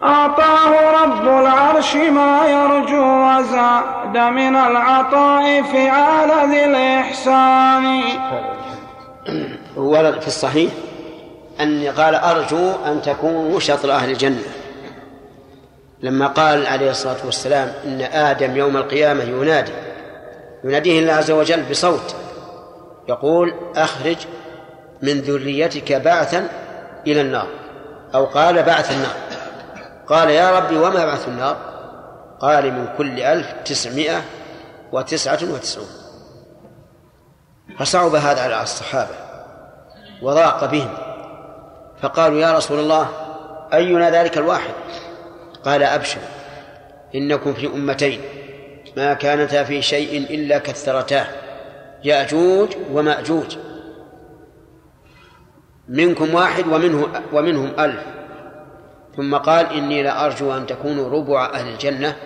[0.04, 8.02] أعطاه رب العرش ما يرجو وزاد من العطاء فعال ذي الإحسان.
[9.76, 10.72] ورد في الصحيح
[11.60, 14.42] أن قال أرجو أن تكونوا شطر أهل الجنة.
[16.02, 19.72] لما قال عليه الصلاة والسلام إن آدم يوم القيامة ينادي
[20.64, 22.16] يناديه الله عز وجل بصوت
[23.08, 24.16] يقول أخرج
[25.02, 26.48] من ذريتك بعثا
[27.06, 27.48] إلى النار
[28.14, 29.14] أو قال بعث النار
[30.06, 31.56] قال يا ربي وما بعث النار
[32.40, 34.22] قال من كل ألف تسعمائة
[34.92, 35.88] وتسعة وتسعون
[37.78, 39.14] فصعب هذا على الصحابة
[40.22, 40.94] وضاق بهم
[42.02, 43.08] فقالوا يا رسول الله
[43.72, 44.74] أينا ذلك الواحد
[45.64, 46.20] قال أبشر
[47.14, 48.20] إنكم في أمتين
[48.96, 51.26] ما كانتا في شيء إلا كثرتاه
[52.04, 53.56] يأجوج ومأجوج.
[55.88, 58.02] منكم واحد ومنه ومنهم ألف.
[59.16, 62.16] ثم قال إني لأرجو أن تكونوا ربع أهل الجنة.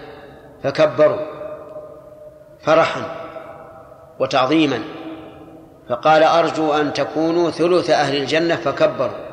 [0.63, 1.21] فكبروا
[2.63, 3.03] فرحا
[4.21, 4.83] وتعظيما.
[5.89, 8.57] فقال أرجو أن تكونوا ثلث أهل الجنة.
[8.57, 9.29] فكبروا.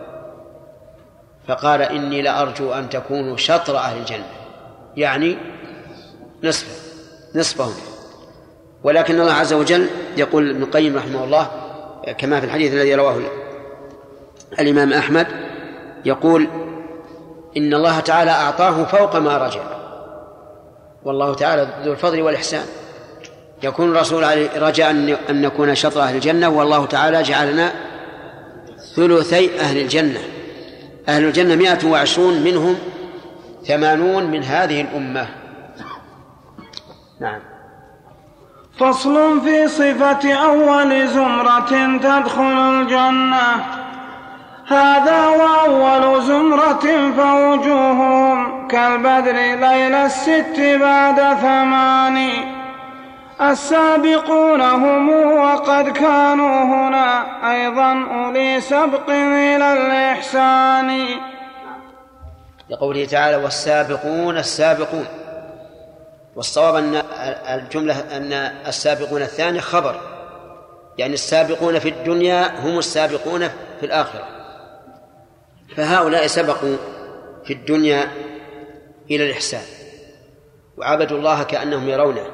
[1.47, 4.29] فقال إني لأرجو أن تكونوا شطر أهل الجنة
[4.97, 5.37] يعني
[6.43, 6.84] نصف.
[7.35, 7.73] نصفهم.
[8.83, 11.47] ولكن الله عز وجل يقول ابن القيم رحمه الله
[12.17, 13.17] كما في الحديث الذي رواه
[14.59, 15.27] الإمام أحمد
[16.05, 16.47] يقول
[17.57, 19.61] إن الله تعالى أعطاه فوق ما رجع.
[21.03, 22.65] والله تعالى ذو الفضل والإحسان.
[23.63, 24.23] يكون الرسول
[24.61, 24.91] رجاء
[25.29, 27.71] أن نكون شطر أهل الجنة والله تعالى جعلنا
[28.95, 30.19] ثلثي أهل الجنة.
[31.07, 32.75] أهل الجنة مائة وعشرون منهم
[33.67, 35.27] ثمانون من هذه الأمة.
[37.19, 37.39] نعم.
[38.79, 43.65] فصل في صفة أول زمرة تدخل الجنة.
[44.67, 52.29] هذا وأول زمرة فوجوههم كالبدر ليل الست بعد ثمان.
[53.41, 61.05] السابقون هم وقد كانوا هنا أيضا أولي سبق إلى الإحسان.
[62.69, 65.05] لقوله تعالى والسابقون السابقون.
[66.35, 66.95] والصواب أن
[67.59, 68.33] الجملة أن
[68.67, 70.01] السابقون الثاني خبر.
[70.97, 73.47] يعني السابقون في الدنيا هم السابقون
[73.79, 74.27] في الآخرة.
[75.75, 76.77] فهؤلاء سبقوا
[77.45, 78.11] في الدنيا
[79.11, 79.63] إلى الإحسان
[80.77, 82.27] وعبدوا الله كأنهم يرونه.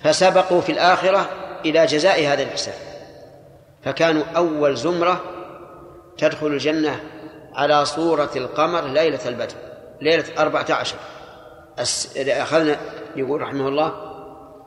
[0.00, 1.28] فسبقوا في الآخرة
[1.64, 2.74] إلى جزاء هذا الإحسان.
[3.84, 5.20] فكانوا أول زمرة
[6.18, 7.00] تدخل الجنة
[7.54, 9.54] على صورة القمر ليلة البدر
[10.00, 10.96] ليلة أربعة عشر.
[12.16, 12.76] أخذنا
[13.16, 13.92] يقول رحمه الله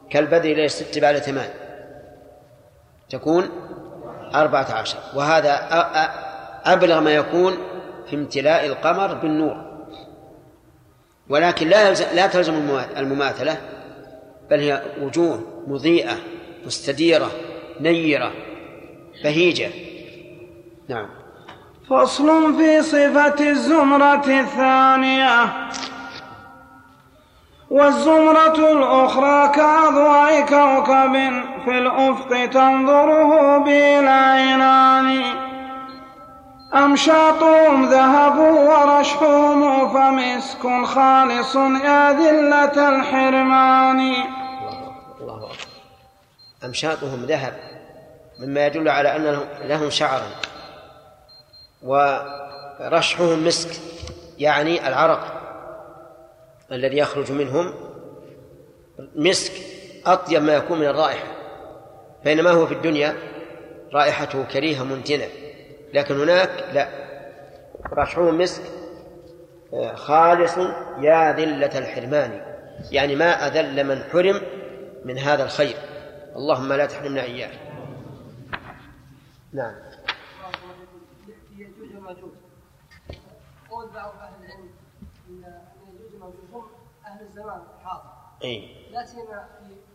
[0.10, 1.49] كالبدر ليلة ست بعد ثمان.
[3.10, 3.49] تكون
[4.36, 4.97] أربعة عشر.
[5.16, 5.60] وهذا
[6.66, 7.58] أبلغ ما يكون
[8.10, 9.66] في امتلاء القمر بالنور.
[11.30, 13.58] ولكن لا لا تلزم المماثلة
[14.49, 16.18] بل هي وجوه مضيئة
[16.66, 17.32] مستديرة
[17.80, 18.32] نيرة
[19.24, 19.70] بهيجة.
[20.88, 21.10] نعم.
[21.89, 25.45] فصل في صفة الزمرة الثانية.
[27.76, 31.13] والزمرة الأخرى كأضواء كوكب
[31.65, 35.23] في الأفق تنظره بالعينان.
[36.76, 43.99] أمشاطهم ذهب ورشحهم فمسك خالص يا ذلة الحرمان.
[45.21, 45.67] الله أكبر
[46.65, 47.53] أمشاطهم ذهب
[48.39, 50.28] مما يدل على أن لهم شعرا
[51.84, 53.82] ورشحهم مسك
[54.39, 55.34] يعني العرق.
[56.72, 57.74] الذي يخرج منهم
[59.16, 59.53] مسك
[60.05, 61.28] أطيب ما يكون من الرائحة
[62.24, 63.16] بينما هو في الدنيا
[63.93, 65.28] رائحته كريهة منتنة
[65.93, 67.05] لكن هناك لا.
[67.93, 68.63] رشحهم مسك
[69.74, 70.57] آه، خالص
[70.99, 72.41] يا ذلة الحرمان
[72.91, 74.41] يعني ما أذل من حرم
[75.05, 75.76] من هذا الخير.
[76.36, 77.51] اللهم لا تحرمنا إياه.
[79.53, 79.76] نعم.
[83.70, 84.13] قول بعض.
[84.22, 84.70] أهل العلم
[85.30, 85.43] ان
[85.93, 86.63] يجوز هم
[87.16, 88.09] أهل الزمان الحاضر
[88.43, 89.47] اي لا سيما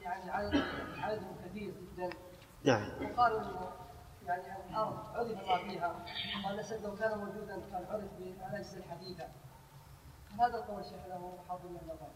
[0.03, 0.63] يعني عدد
[0.99, 2.11] عددهم كثير جدا.
[2.65, 2.89] نعم.
[3.03, 3.43] وقالوا
[4.27, 5.95] يعني الأرض عرف ما فيها.
[6.45, 9.25] قال الاسد لو كان موجودا كان عرف بالاجهزه الحديثة.
[10.41, 12.07] هذا القول شيخ له حظ من النظر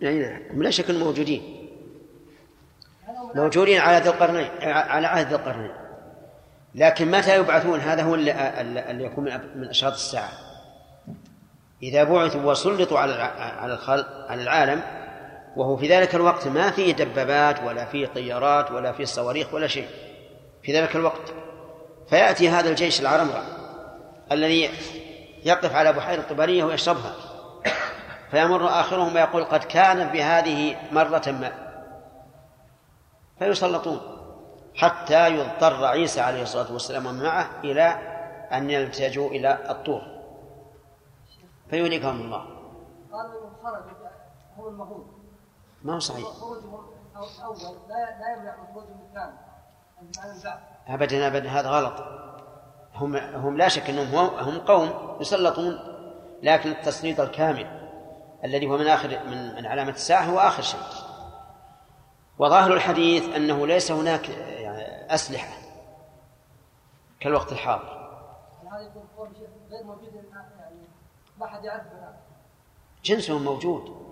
[0.00, 1.70] يعني نعم لا شك موجودين.
[3.34, 4.50] موجودين على ذي القرنين.
[4.72, 5.72] على عهد ذي القرنين.
[6.74, 9.24] لكن متى يبعثون؟ هذا هو اللي, اللي يكون
[9.56, 10.49] من أشراط الساعة.
[11.82, 14.82] إذا بعثوا وسلطوا على على الخلق على العالم
[15.56, 19.88] وهو في ذلك الوقت ما فيه دبابات ولا فيه طيارات ولا فيه صواريخ ولا شيء.
[20.62, 21.34] في ذلك الوقت.
[22.10, 23.42] فيأتي هذا الجيش العرمرة
[24.32, 24.70] الذي
[25.44, 27.14] يقف على بحيرة طبرية ويشربها.
[28.30, 31.52] فيمر آخرهم ويقول قد كان بهذه مرة ما.
[33.38, 34.00] فيسلطون
[34.74, 37.98] حتى يضطر عيسى عليه الصلاة والسلام ومن معه إلى
[38.52, 40.19] أن يلتجوا إلى الطور.
[41.70, 42.44] فيهلكهم الله.
[43.12, 44.08] قالوا خرجوا
[44.56, 45.04] هم المغول.
[45.82, 46.26] ما هو صحيح.
[46.26, 46.74] خروجهم
[47.44, 47.56] أول
[47.88, 49.36] لا يمنع خروجهم الثاني
[50.88, 52.04] ابدا ابدا هذا غلط.
[52.94, 55.78] هم هم لا شك أنهم هم قوم يسلطون
[56.42, 57.80] لكن التسليط الكامل
[58.44, 60.80] الذي هو من اخر من, من علامة الساعة هو آخر شيء.
[62.38, 65.60] وظاهر الحديث أنه ليس هناك يعني أسلحة
[67.20, 68.00] كالوقت الحاضر.
[68.62, 68.92] هذا
[69.70, 70.24] غير موجود؟
[71.64, 71.82] يعرف
[73.04, 74.10] جنسهم موجود.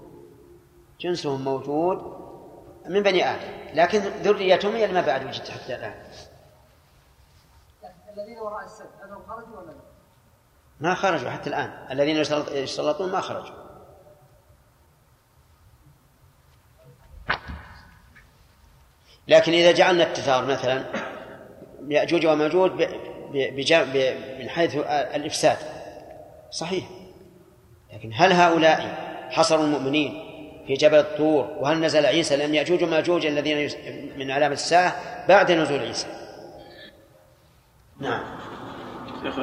[1.01, 2.19] جنسهم موجود
[2.87, 6.05] من بني آدم لكن ذريتهم هي ما بعد وجدت حتى الآن.
[8.17, 9.79] الذين وراء السد أنهم خرجوا ولا لا؟
[10.81, 11.87] ما خرجوا حتى الآن.
[11.91, 12.17] الذين
[12.53, 13.69] يسلطون ما خرجوا.
[19.29, 20.85] لكن إذا جعلنا التتار مثلا
[21.89, 22.71] يأجوج ومأجوج
[24.39, 25.59] من حيث الإفساد.
[26.51, 26.98] صحيح.
[27.99, 28.81] لكن هل هؤلاء
[29.31, 30.25] حصروا المؤمنين
[30.66, 33.70] في جبل الطور وهل نزل عيسى لأن يأجوج ومأجوج الذين
[34.19, 34.97] من علامة الساعة
[35.29, 36.07] بعد نزول عيسى؟
[38.01, 38.23] نعم.
[39.23, 39.35] شيخ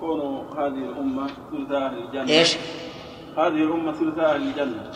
[0.00, 2.56] كون هذه الأمة ثلث أهل الجنة إيش؟
[3.36, 4.90] هذه الأمة ثلث أهل الجنة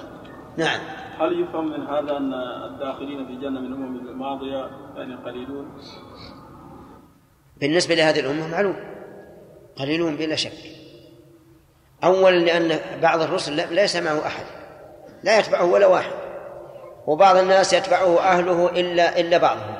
[0.57, 0.81] نعم.
[1.21, 2.35] هل يفهم من هذا أن
[2.71, 5.67] الداخلين في الجنة من الأمم الماضية يعني قليلون؟
[7.61, 8.77] بالنسبة لهذه الأمة معلوم.
[9.77, 10.72] قليلون بلا شك.
[12.05, 14.45] أولا لأن بعض الرسل ليس معه أحد.
[15.23, 16.13] لا يتبعه ولا واحد.
[17.07, 19.77] وبعض الناس يتبعه أهله إلا إلا بعضهم.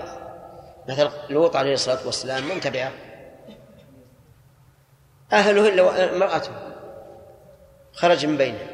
[0.89, 2.93] مثل لوط عليه الصلاة والسلام من تبعه؟
[5.33, 6.51] أهله إلا امرأته
[7.93, 8.67] خرج من بينهم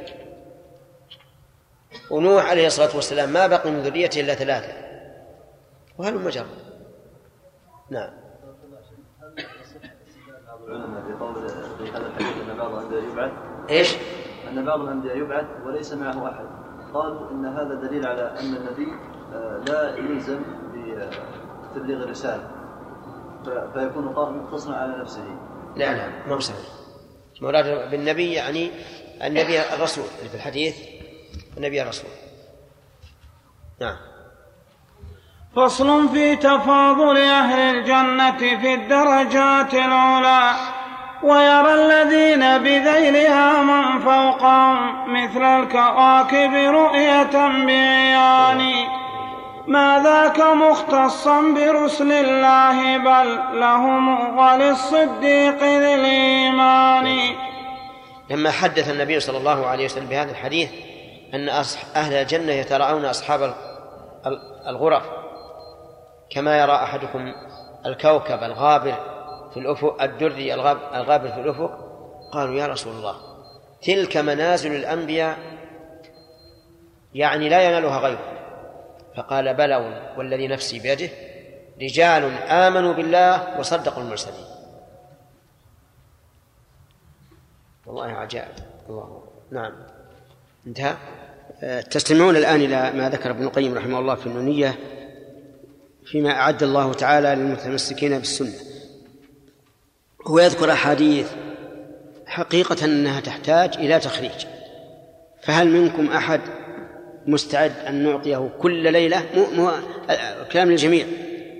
[2.11, 4.73] ونوح عليه الصلاة والسلام ما بقي من ذريته إلا ثلاثة.
[5.99, 6.47] وهل مجرد؟
[7.91, 8.29] نعم
[10.69, 11.49] العلماء في قول
[11.79, 12.37] في هذا الحديث
[12.99, 13.33] ان بعض الانبياء يبعث؟
[13.71, 13.97] إيش؟
[14.51, 16.45] أن بعض الأنبياء يبعث وليس معه أحد.
[16.95, 18.93] قالوا إن هذا دليل على أن النبي
[19.35, 20.41] آه، لا يلزم
[21.73, 22.51] بتبليغ الرسالة.
[23.47, 25.25] ف- فيكون قائم مقتصرا على نفسه.
[25.77, 26.39] لا لا ما هو
[27.41, 28.71] مراد بالنبي يعني
[29.23, 30.77] النبي الرسول اللي في الحديث
[31.57, 32.11] النبي الرسول.
[33.81, 33.97] نعم.
[35.57, 40.53] فصل في تفاضل أهل الجنة في الدرجات العلى
[41.23, 44.77] ويرى الذين بذيلها من فوقهم
[45.13, 48.89] مثل الكواكب رؤية بعيان.
[49.67, 57.19] ما ذاك مختصا برسل الله بل لهم وللصديق ذي الإيمان.
[58.31, 60.71] لما حدث النبي صلى الله عليه وسلم بهذا الحديث
[61.35, 61.49] أن
[61.97, 63.55] أهل الجنة يتراءون أصحاب ال-
[64.27, 65.03] ال- الغرف
[66.31, 67.33] كما يرى أحدكم
[67.87, 68.95] الكوكب الغابر
[69.55, 71.71] في الأفق الدري الغاب- الغابر في الأفق؟
[72.33, 73.17] قالوا يا رسول الله
[73.83, 75.39] تلك منازل الأنبياء
[77.15, 78.33] يعني لا ينالها غيره.
[79.17, 79.77] فقال بلى
[80.17, 81.09] والذي نفسي بيده
[81.83, 84.45] رجال آمنوا بالله وصدقوا المرسلين.
[87.87, 88.55] والله عجائب.
[88.89, 89.23] الله.
[89.51, 89.73] نعم.
[90.67, 90.97] انتهى.
[91.63, 94.79] آه، تستمعون الآن إلى ما ذكر ابن القيم رحمه الله في النونية
[96.07, 98.68] فيما أعد الله تعالى للمتمسكين بالسنة.
[100.29, 101.33] هو يذكر أحاديث
[102.27, 104.47] حقيقة أنها تحتاج إلى تخريج.
[105.43, 106.41] فهل منكم أحد
[107.27, 109.71] مستعد أن نعطيه كل ليلة؟ مو مو
[110.53, 111.07] كلام للجميع.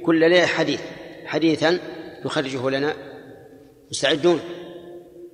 [0.05, 0.81] كل ليلة حديث.
[1.27, 1.79] حديثا
[2.25, 2.95] يخرجه لنا.
[3.91, 4.41] مستعدون؟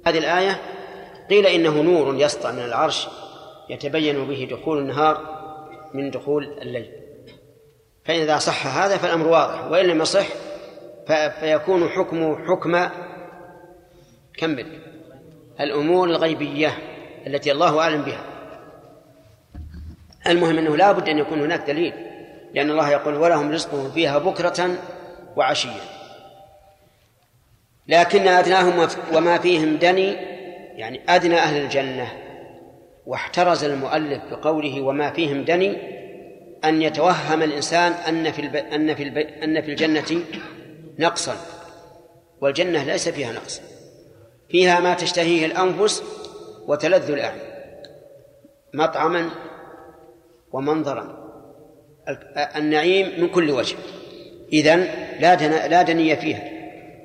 [0.06, 0.60] هذه الآية
[1.30, 3.08] قيل إنه نور يسطع من العرش
[3.70, 5.20] يتبين به دخول النهار
[5.94, 6.90] من دخول الليل.
[8.04, 9.64] فإذا صح هذا فالأمر واضح.
[9.64, 10.26] وإن لم يصح
[11.40, 12.88] فيكون حكمه حكم
[14.36, 14.66] كمل.
[15.60, 16.78] الأمور الغيبية
[17.26, 18.24] التي الله أعلم بها.
[20.26, 21.92] المهم أنه لا بد أن يكون هناك دليل
[22.54, 24.76] لأن الله يقول ولهم رزقهم فيها بكرة
[25.36, 25.80] وعشيا
[27.88, 30.12] لكن أدناهم وما فيهم دني
[30.76, 32.12] يعني أدنى أهل الجنة.
[33.06, 35.76] واحترز المؤلف بقوله وما فيهم دني
[36.64, 38.56] أن يتوهم الإنسان أن في الب...
[38.56, 39.18] أن في الب...
[39.18, 40.22] أن في الجنة
[40.98, 41.36] نقصا.
[42.40, 43.60] والجنة ليس فيها نقص.
[44.54, 46.02] فيها ما تشتهيه الأنفس
[46.66, 47.42] وتلذ الأعين.
[48.74, 49.30] مطعما
[50.52, 51.02] ومنظرا.
[52.08, 53.76] ال- النعيم من كل وجه.
[54.52, 54.88] إذن
[55.20, 55.66] لا.
[55.68, 56.42] لا دني فيها.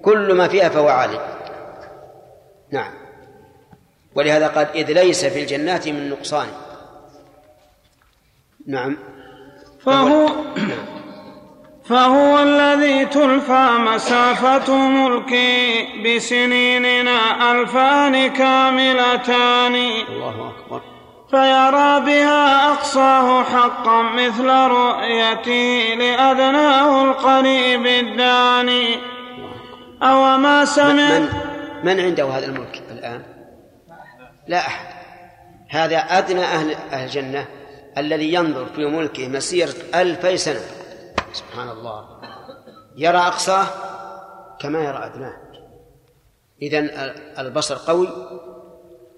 [0.02, 1.38] كل ما فيها فهو عالي.
[2.72, 2.94] نعم.
[4.16, 6.48] ولهذا قال إذ ليس في الجنات من نقصان.
[8.68, 8.98] نعم.
[9.80, 10.30] فهو
[11.90, 19.76] فهو الذي تلفى مسافة ملكي بسنيننا ألفان كاملتان.
[19.76, 20.82] الله أكبر.
[21.32, 28.96] فيرى بها أقصاه حقا مثل رؤيته لأدناه القريب الداني.
[30.04, 31.30] أو ما سمع من
[31.84, 33.24] من عنده هذا الملك الآن؟
[34.48, 34.86] لا أحد.
[35.70, 37.46] هذا أدنى أهل أهل الجنة
[37.98, 40.79] الذي ينظر في ملكه مسيرة ألفي سنة.
[41.34, 42.22] سبحان الله.
[42.96, 43.66] يرى أقصاه
[44.60, 45.38] كما يرى أدناه.
[46.62, 46.90] إذن
[47.40, 48.08] البصر قوي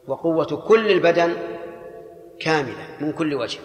[0.08, 1.34] وقوة كل البدن
[2.40, 3.60] كاملة من كل وجه.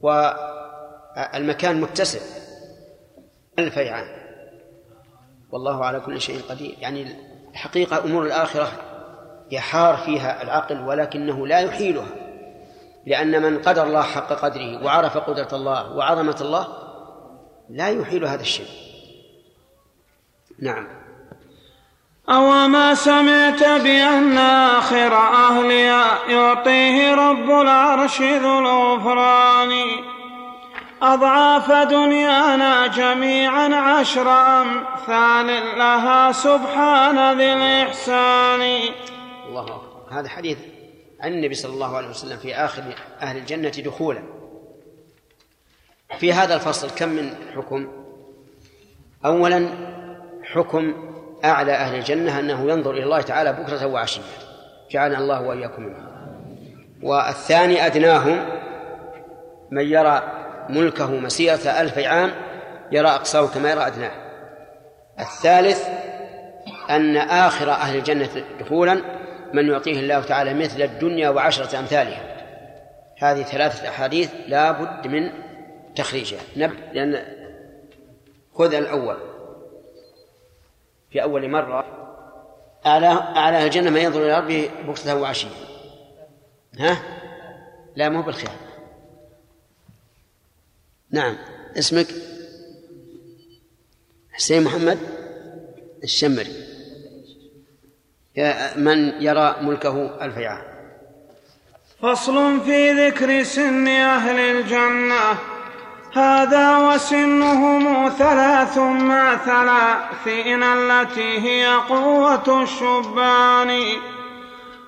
[0.00, 2.20] والمكان متسع.
[3.58, 4.22] ألفي عام.
[5.50, 6.76] والله على كل شيء قدير.
[6.78, 7.16] يعني
[7.50, 8.68] الحقيقة أمور الآخرة
[9.50, 12.08] يحار فيها العقل ولكنه لا يحيلها.
[13.06, 16.81] لأن من قدر الله حق قدره وعرف قدرة الله وعظمة الله
[17.72, 18.66] لا يحيل هذا الشيء.
[20.58, 20.88] نعم.
[22.28, 29.72] أو ما سمعت بأن آخر أهلها يعطيه رب العرش ذو الغفران
[31.02, 38.60] أضعاف دنيانا جميعا عشر أمثال لها سبحان ذي الإحسان.
[39.48, 40.06] الله أكبر.
[40.10, 40.58] هذا حديث
[41.20, 42.82] عن النبي صلى الله عليه وسلم في آخر
[43.20, 44.41] أهل الجنة دخولا.
[46.18, 47.88] في هذا الفصل كم من حكم؟
[49.24, 49.68] أولا
[50.42, 50.94] حكم
[51.44, 54.22] أعلى أهل الجنة أنه ينظر إلى الله تعالى بكرة وعشية.
[54.90, 56.06] جعلنا الله وإياكم منهم.
[57.02, 58.44] والثاني أدناهم
[59.70, 60.22] من يرى
[60.68, 62.30] ملكه مسيرة ألف عام
[62.92, 64.12] يرى أقصاه كما يرى أدناه.
[65.20, 65.88] الثالث
[66.90, 68.28] أن آخر أهل الجنة
[68.60, 69.00] دخولا
[69.52, 72.32] من يعطيه الله تعالى مثل الدنيا وعشرة أمثالها.
[73.18, 75.32] هذه ثلاثة أحاديث لا بد من
[75.96, 76.40] تخريجها.
[76.56, 77.24] نبدأ لأن
[78.54, 79.16] خذ الأول.
[81.10, 81.84] في أول مرة
[82.86, 85.48] أعلى أهل الجنة ما ينظر إلى ربه بكرة وعشية.
[86.78, 87.02] ها؟
[87.96, 88.56] لا مو بالخيار
[91.10, 91.36] نعم.
[91.78, 92.06] اسمك؟
[94.32, 94.98] حسين محمد
[96.04, 96.52] الشمري.
[98.76, 100.64] من يرى ملكه ألف عام
[102.00, 105.51] فصل في ذكر سن أهل الجنة.
[106.14, 113.82] هذا وسنهم ثلاث مع ثلاثين التي هي قوة الشبان.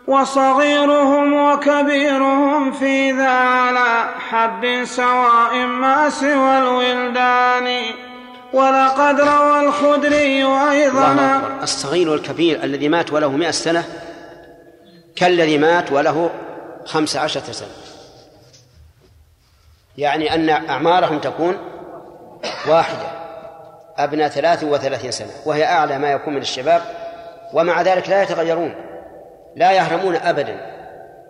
[0.07, 7.83] وصغيرهم وكبيرهم في ذا على حد سواء ما سوى الولدان
[8.53, 13.85] ولقد روى الخدري أيضا الصغير والكبير الذي مات وله مئة سنة
[15.17, 16.31] كالذي مات وله
[16.87, 17.94] خمس عشرة سنة.
[19.99, 21.59] يعني أن أعمارهم تكون
[22.69, 23.07] واحدة
[23.99, 26.83] أبناء ثلاث وثلاثين سنة وهي أعلى ما يكون من الشباب
[27.53, 28.75] ومع ذلك لا يتغيرون
[29.57, 30.57] لا يهرمون أبدا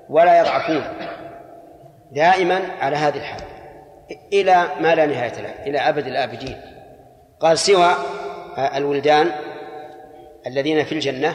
[0.09, 0.83] ولا يضعفون
[2.13, 3.41] دائما على هذه الحال
[4.33, 6.61] إلى ما لا نهاية له إلى أبد الآبدين.
[7.41, 7.91] قال سوى
[8.59, 9.31] الولدان
[10.47, 11.35] الذين في الجنة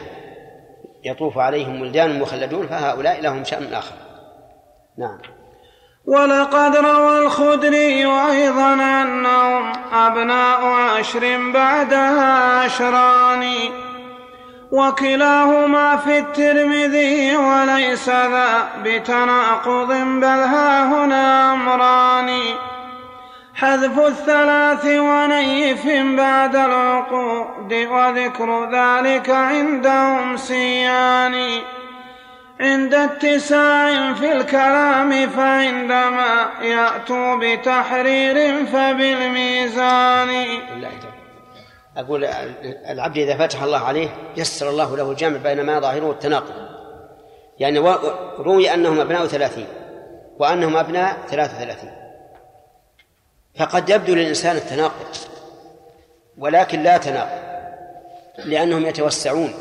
[1.04, 3.96] يطوف عليهم ولدان مخلدون فهؤلاء لهم شأن آخر.
[4.98, 5.20] نعم.
[6.06, 13.54] ولقد روى الخدري أيضا أنهم أبناء عشر بعدها عشران.
[14.72, 22.40] وكلاهما في الترمذي وليس ذا بتناقض بل ها هنا أمران.
[23.56, 31.62] حذف الثلاث ونيف بعد العقود وذكر ذلك عندهم سيان
[32.60, 40.46] عند اتساع في الكلام فعندما يأتوا بتحرير فبالميزان.
[41.98, 42.26] أقول
[42.90, 46.54] العبد إذا فتح الله عليه يسر الله له الجمع بين ما ظاهره التناقض
[47.60, 47.80] يعني
[48.40, 49.68] روي أنهم أبناء ثلاثين
[50.40, 51.92] وأنهم أبناء ثلاثة ثلاثين
[53.56, 55.16] فقد يبدو للإنسان التناقض
[56.38, 57.50] ولكن لا تناقض
[58.46, 59.54] لأنهم يتوسعون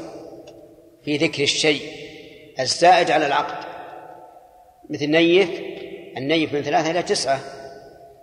[1.05, 2.08] في ذكر الشيء
[2.61, 3.65] الزائد على العقد.
[4.91, 5.61] مثل نيف
[6.17, 7.39] النيف من ثلاثة إلى تسعة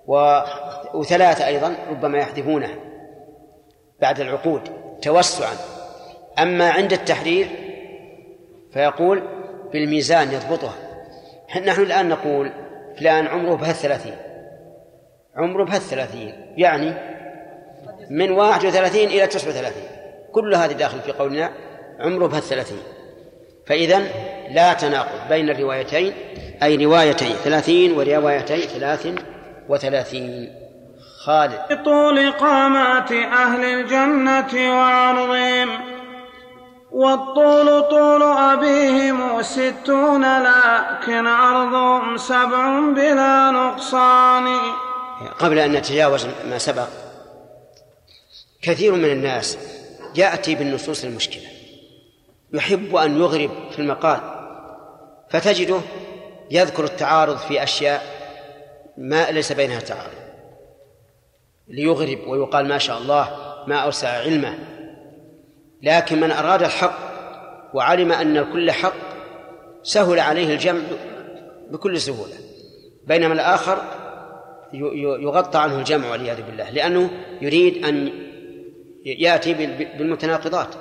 [0.07, 0.41] و...
[0.94, 2.70] وثلاثة أيضا ربما يحذفونه
[4.02, 4.62] بعد العقود
[5.02, 5.53] توسعا.
[6.40, 7.48] أما عند التحرير
[8.74, 9.24] فيقول
[9.74, 10.76] بالميزان يضبطها.
[11.66, 12.52] نحن الآن نقول
[12.98, 14.16] فلان عمره بهالثلاثين.
[15.36, 16.94] عمره بهالثلاثين يعني
[18.10, 19.90] من واحد وثلاثين إلى تسعة وثلاثين.
[20.32, 21.52] كل هذه داخل في قولنا
[21.99, 22.94] عمره بهالثلاثين.
[23.67, 23.99] فإذا
[24.51, 26.13] لا تناقض بين الروايتين
[26.63, 29.07] أي روايتي ثلاثين وروايتي ثلاث
[29.69, 30.55] وثلاثين.
[31.25, 31.83] خالد.
[31.85, 35.69] طول قامات أهل الجنة وعرضهم
[36.91, 44.57] والطول طول أبيهم ستون لكن عرضهم سبع بلا نقصان.
[45.39, 46.87] قبل أن نتجاوز ما سبق
[48.61, 49.57] كثير من الناس
[50.15, 51.55] يأتي بالنصوص المشكلة.
[52.56, 54.19] يحب أن يغرب في المقال
[55.30, 55.80] فتجده
[56.52, 58.02] يذكر التعارض في أشياء
[58.98, 60.26] ما ليس بينها تعارض.
[61.68, 63.30] ليغرب ويقال ما شاء الله
[63.68, 64.57] ما أوسع علمه.
[65.82, 66.98] لكن من أراد الحق
[67.73, 68.94] وعلم أن الكل حق
[69.84, 70.82] سهل عليه الجمع
[71.72, 72.34] بكل سهولة.
[73.03, 73.77] بينما الآخر
[75.22, 77.10] يغطى عنه الجمع والعياذ بالله لأنه
[77.41, 78.11] يريد أن
[79.06, 79.53] يأتي
[79.98, 80.76] بالمتناقضات.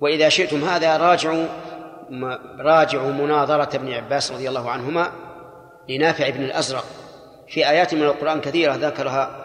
[0.00, 1.46] وإذا شئتم هذا راجعوا
[2.58, 5.12] راجعوا مناظرة ابن عباس رضي الله عنهما
[5.88, 6.84] لنافع بن الأزرق.
[7.48, 9.44] في آيات من القرآن كثيرة ذكرها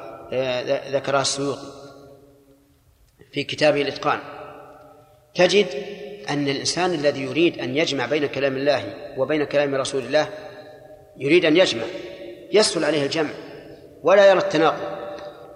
[0.92, 1.68] ذكرها السيوطي
[3.34, 4.20] في كتابه الإتقان.
[5.36, 5.68] تجد
[6.30, 8.84] أن الإنسان الذي يريد أن يجمع بين كلام الله
[9.18, 10.30] وبين كلام رسول الله
[11.18, 11.84] يريد أن يجمع
[12.52, 13.30] يسهل عليه الجمع
[14.04, 14.94] ولا يرى التناقض.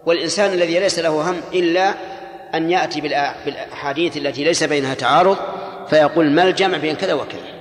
[0.05, 1.93] والإنسان الذي ليس له هم إلا
[2.57, 5.37] أن يأتي بالأ- بالأحاديث التي ليس بينها تعارض
[5.89, 7.57] فيقول ما الجمع بين كذا وكذا؟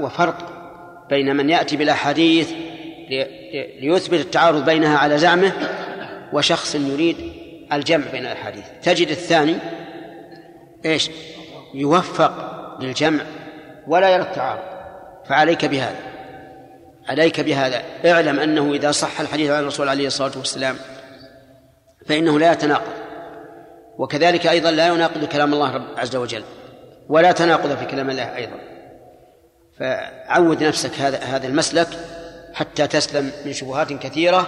[0.00, 0.50] وفرق
[1.10, 2.50] بين من يأتي بالأحاديث
[3.10, 5.52] لي- ليثبت التعارض بينها على زعمه
[6.32, 7.16] وشخص يريد
[7.72, 8.64] الجمع بين الأحاديث.
[8.82, 9.56] تجد الثاني
[10.84, 11.10] إيش؟
[11.74, 12.32] يوفق
[12.80, 13.24] للجمع
[13.86, 14.62] ولا يرى التعارض.
[15.28, 16.00] فعليك بهذا.
[17.08, 17.82] عليك بهذا.
[18.04, 20.76] اعلم أنه إذا صح الحديث عن الرسول عليه الصلاة والسلام
[22.08, 22.92] فإنه لا يتناقض.
[23.98, 26.44] وكذلك أيضا لا يناقض كلام الله رب عز وجل
[27.08, 28.56] ولا تناقض في كلام الله أيضا.
[29.78, 31.88] فعود نفسك هذا هذا المسلك
[32.54, 34.46] حتى تسلم من شبهات كثيرة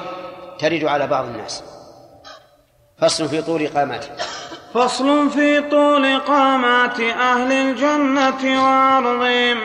[0.58, 1.62] ترد على بعض الناس.
[2.98, 4.08] فصل في طول قامته
[4.74, 9.58] فصل في طول قامات أهل الجنة وعرضهم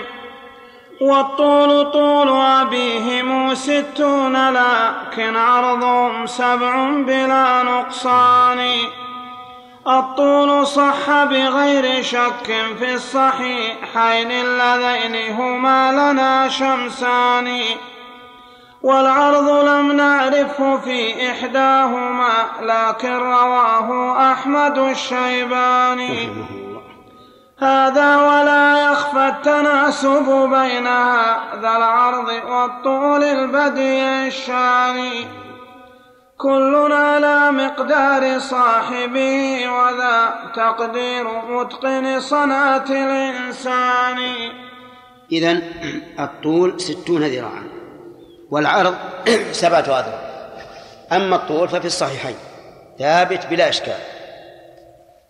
[1.01, 8.59] والطول طول أبيهم ستون لكن عرضهم سبع بلا نقصان.
[9.87, 17.61] الطول صح بغير شك في الصحيحين اللذين هما لنا شمسان.
[18.81, 26.29] والعرض لم نعرفه في إحداهما لكن رواه أحمد الشيباني.
[27.59, 28.70] هذا ولا
[29.11, 35.27] يخفى التناسب بين هذا العرض والطول البديع الشاني
[36.38, 44.17] كل على مقدار صاحبه وذا تقدير متقن صنعة الإنسان.
[45.31, 45.61] إذن
[46.19, 47.63] الطول ستون ذراعا
[48.51, 48.95] والعرض
[49.51, 50.19] سبعة أذرع.
[51.11, 52.35] أما الطول ففي الصحيحين
[52.99, 53.99] ثابت بلا إشكال.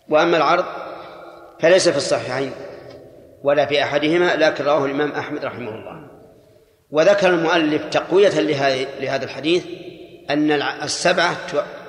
[0.08, 0.64] وأما العرض
[1.60, 2.52] فليس في الصحيحين.
[3.44, 6.02] ولا في أحدهما لكن رواه الإمام أحمد رحمه الله.
[6.90, 8.40] وذكر المؤلف تقوية
[9.00, 9.64] لهذا الحديث
[10.30, 11.36] أن السبعة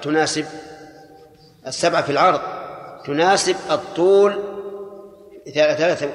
[0.02, 0.46] تناسب
[1.68, 2.42] السبعة في العرض
[3.06, 4.44] تناسب الطول
[5.54, 6.10] ثلاثة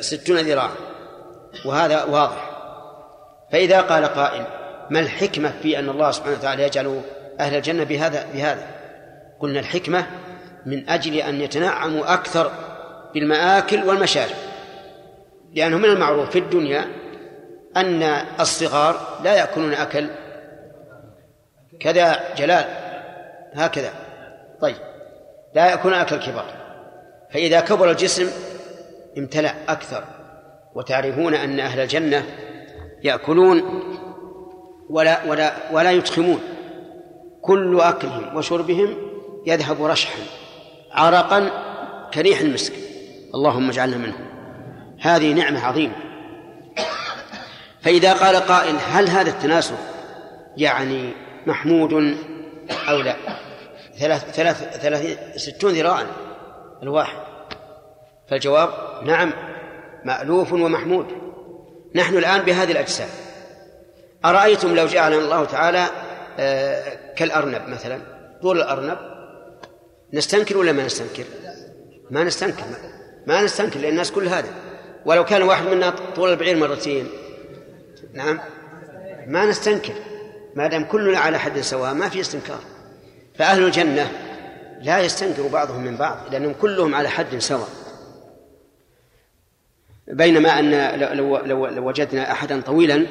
[0.00, 0.70] ستون ذراعا
[1.64, 2.50] وهذا واضح.
[3.52, 4.44] فإذا قال قائل
[4.90, 7.00] ما الحكمة في أن الله سبحانه وتعالى يجعل
[7.40, 8.66] أهل الجنة بهذا بهذا؟
[9.40, 10.06] قلنا الحكمة
[10.66, 12.52] من أجل أن يتنعموا أكثر
[13.14, 14.36] بالمآكل والمشارب
[15.54, 16.84] لأنه من المعروف في الدنيا
[17.76, 18.02] أن
[18.40, 20.08] الصغار لا يأكلون أكل
[21.80, 22.64] كذا جلال
[23.52, 23.92] هكذا.
[24.60, 24.76] طيب
[25.54, 26.54] لا يأكلون أكل الكبار.
[27.32, 28.30] فإذا كبر الجسم
[29.18, 30.04] امتلأ أكثر
[30.74, 32.24] وتعرفون أن أهل الجنة
[33.02, 33.62] يأكلون
[34.90, 36.40] ولا ولا ولا يتخمون
[37.42, 38.96] كل أكلهم وشربهم
[39.46, 40.22] يذهب رشحا
[40.92, 41.50] عرقا
[42.14, 42.87] كريح المسك.
[43.34, 44.26] اللهم اجعلنا منهم.
[45.00, 45.94] هذه نعمة عظيمة.
[47.80, 49.76] فإذا قال قائل هل هذا التناسب
[50.56, 51.12] يعني
[51.46, 51.92] محمود
[52.88, 53.16] أو لا؟
[53.98, 56.06] ثلاث ثلاث ثلاثين ستون ذراعا.
[56.82, 57.18] الواحد.
[58.28, 58.70] فالجواب
[59.04, 59.32] نعم
[60.04, 61.06] مألوف ومحمود.
[61.94, 63.08] نحن الآن بهذه الأجسام
[64.24, 65.86] أرأيتم لو جعلنا الله تعالى
[66.38, 68.00] آه، كالأرنب مثلا؟
[68.42, 68.98] طول الأرنب.
[70.12, 71.24] نستنكر ولا ما نستنكر؟
[72.10, 72.64] ما نستنكر.
[73.28, 74.48] ما, نستنكر لأن الناس كل هذا
[75.06, 77.08] ولو كان واحد منا طول البعير مرتين.
[78.12, 78.40] نعم.
[79.26, 79.92] ما نستنكر.
[80.54, 82.60] ما دام كلنا على حد سواء ما في استنكار.
[83.34, 84.10] فأهل الجنة
[84.80, 87.68] لا يستنكر بعضهم من بعض لأنهم كلهم على حد سواء.
[90.06, 93.06] بينما أن لو, لو, لو وجدنا أحدا طويلا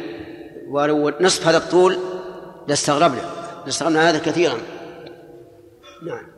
[0.68, 1.98] ولو نصف هذا الطول
[2.68, 3.22] لاستغربنا.
[3.66, 4.58] لاستغربنا هذا كثيرا.
[6.04, 6.37] نعم.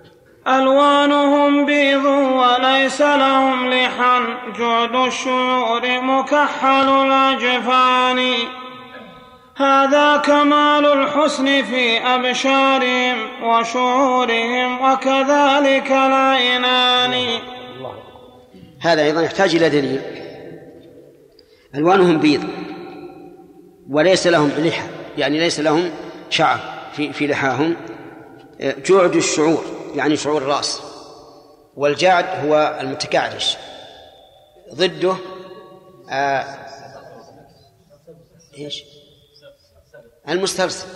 [0.49, 4.23] ألوانهم بيض وليس لهم لحن
[4.59, 8.33] جعد الشعور مكحل الأجفان.
[9.57, 17.39] هذا كمال الحسن في أبشارهم وشعورهم وكذلك العينان
[18.81, 20.01] هذا أيضا يحتاج إلى دليل.
[21.75, 22.43] ألوانهم بيض
[23.89, 25.89] وليس لهم لحى يعني ليس لهم
[26.29, 26.59] شعر
[26.93, 27.75] في في لحاهم
[28.61, 29.78] جعد الشعور.
[29.95, 30.81] يعني شعور الرأس.
[31.75, 33.57] والجعد هو المتكعرش
[34.73, 35.15] ضده
[36.09, 36.43] آه
[38.57, 38.83] إيش؟
[40.29, 40.87] المسترسل.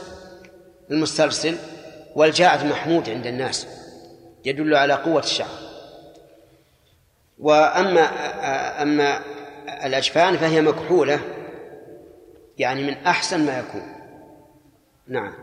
[0.91, 1.57] المسترسل
[2.15, 3.67] والجاعد محمود عند الناس.
[4.45, 5.57] يدل على قوة الشعر.
[7.39, 8.01] وأما
[8.81, 9.21] أما
[9.85, 11.19] الأجفان فهي مكحولة
[12.57, 13.95] يعني من أحسن ما يكون.
[15.07, 15.33] نعم.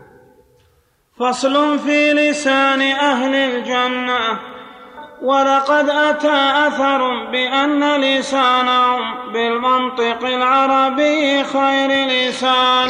[1.21, 4.39] فصل في لسان أهل الجنة.
[5.21, 12.89] ولقد أتى أثر بأن لسانهم بالمنطق العربي خير لسان.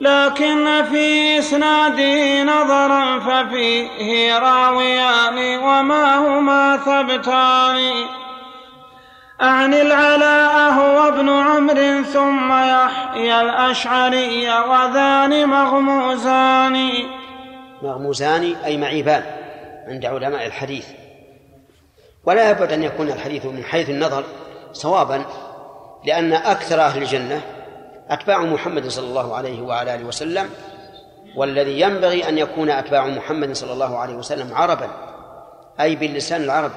[0.00, 7.92] لكن في إسناده نظرا ففيه راويان وما هما ثبتان.
[9.42, 16.76] عن العلاء هو ابن عمرو ثم يحيى الأشعري وذان مغموزان.
[17.82, 19.22] مغموزان أي معيبان
[19.88, 20.86] عند علماء الحديث.
[22.24, 24.24] ولا يبعد أن يكون الحديث من حيث النظر
[24.72, 25.24] صوابا
[26.04, 27.40] لأن أكثر أهل الجنة
[28.10, 30.50] أتباع محمد صلى الله عليه وعلى آله وسلم
[31.36, 34.88] والذي ينبغي أن يكون أتباع محمد صلى الله عليه وسلم عربا
[35.80, 36.74] أي باللسان العربي.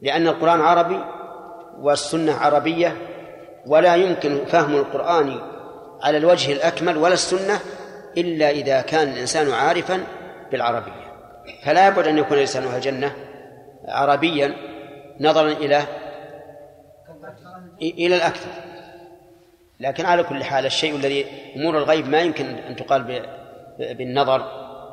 [0.00, 1.04] لأن القرآن عربي
[1.82, 2.96] والسنة عربية
[3.66, 5.40] ولا يمكن فهم القرآن
[6.02, 7.60] على الوجه الأكمل ولا السنة
[8.16, 10.04] إلا إذا كان الإنسان عارفا
[10.50, 11.12] بالعربية.
[11.64, 13.16] فلا يبعد أن يكون الإنسان أهل الجنة
[13.88, 14.54] عربيا
[15.20, 15.82] نظرا إلى
[17.82, 18.50] إلى الأكثر.
[19.80, 21.26] لكن على كل حال الشيء الذي
[21.56, 23.26] أمور الغيب ما يمكن أن تقال
[23.78, 24.42] بالنظر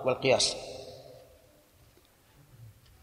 [0.06, 0.56] والقياس.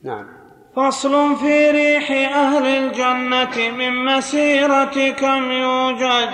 [0.02, 0.45] نعم.
[0.76, 6.30] فصل في ريح أهل الجنة من مسيرة كم يوجد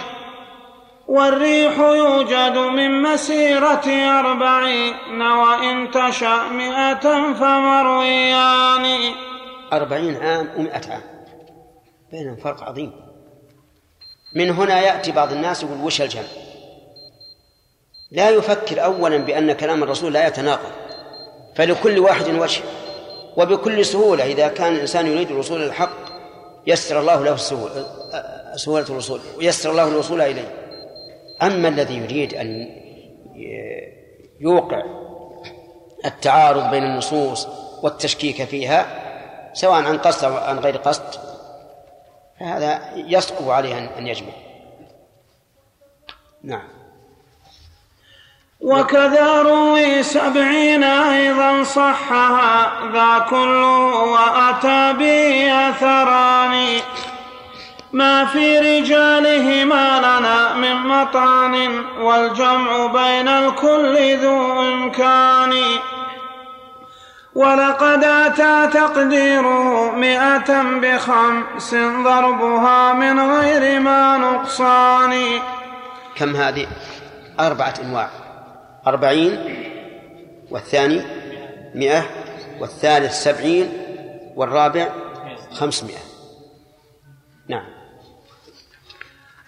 [1.08, 3.88] والريح يوجد من مسيرة
[4.20, 9.12] أربعين وإن تشأ مئة فمرويان.
[9.72, 11.02] أربعين عام ومئة عام.
[12.12, 12.92] بينهم فرق عظيم.
[14.36, 16.22] من هنا يأتي بعض الناس يقول وش الجمع؟
[18.12, 20.72] لا يفكر أولا بأن كلام الرسول لا يتناقض
[21.56, 22.62] فلكل واحد وجه.
[23.36, 26.12] وبكل سهولة إذا كان الإنسان يريد الوصول إلى الحق
[26.66, 27.86] يسر الله له السهولة
[28.56, 30.48] سهولة الوصول ويسر الله الوصول إليه.
[31.42, 32.68] أما الذي يريد أن
[34.40, 34.82] يوقع
[36.04, 37.48] التعارض بين النصوص
[37.82, 39.02] والتشكيك فيها
[39.52, 41.20] سواء عن قصد أو عن غير قصد
[42.40, 44.32] فهذا يصعب عليه أن يجمع.
[46.42, 46.81] نعم.
[48.62, 56.80] وكذا روي سبعين أيضا صحها ذا كله وأتى به أثران.
[57.92, 65.52] ما في رجاله ما لنا من مطعن والجمع بين الكل ذو إمكان.
[67.34, 71.74] ولقد أتى تقديره مئة بخمس
[72.04, 75.40] ضربها من غير ما نقصان.
[76.14, 76.66] كم هذه؟
[77.40, 78.21] أربعة أنواع.
[78.86, 79.38] أربعين
[80.50, 81.02] والثاني
[81.74, 82.04] مئة
[82.60, 83.72] والثالث سبعين
[84.36, 84.88] والرابع
[85.52, 86.02] خمسمائة
[87.48, 87.64] نعم.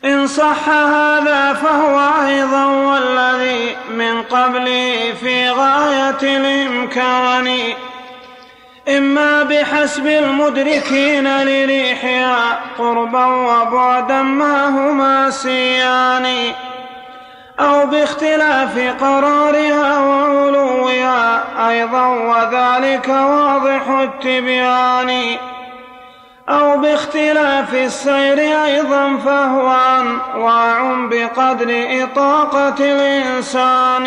[0.05, 7.75] إن صح هذا فهو أيضا والذي من قبله في غاية الإمكان.
[8.89, 16.55] إما بحسب المدركين لريحها قربا وبعدا ما هما سيان.
[17.61, 25.37] أو باختلاف قرارها وعلوها أيضا وذلك واضح التبيان.
[26.49, 34.07] أو باختلاف السير أيضا فهو أنواع بقدر إطاقة الإنسان.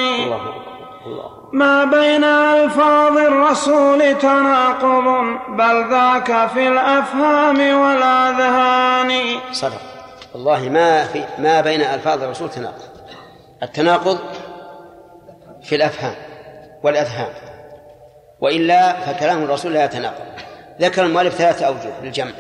[1.54, 9.40] ما بين ألفاظ الرسول تناقض بل ذاك في الأفهام والأذهان.
[9.52, 9.82] صدق.
[10.34, 12.97] والله ما في ما بين ألفاظ الرسول تناقض.
[13.64, 14.20] التناقض
[15.64, 16.16] في الأفهام
[16.84, 17.34] والأذهان
[18.40, 20.26] وإلا فكلام الرسول لا يتناقض.
[20.82, 22.32] ذكر المؤلف ثلاثة أوجه للجمع.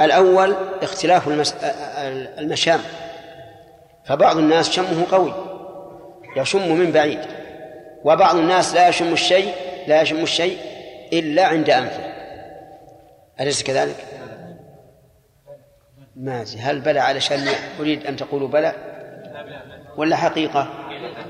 [0.00, 1.54] الأول اختلاف المس...
[2.38, 2.80] المشام.
[4.04, 5.34] فبعض الناس شمه قوي
[6.36, 7.20] يشم من بعيد
[8.04, 9.54] وبعض الناس لا يشم الشيء
[9.86, 10.58] لا يشم الشيء
[11.12, 12.10] إلا عند أنفه.
[13.40, 13.96] أليس كذلك؟
[16.16, 17.48] ما هل بلى علشان
[17.80, 18.74] أريد أن تقولوا بلى؟
[19.96, 20.68] ولا حقيقة؟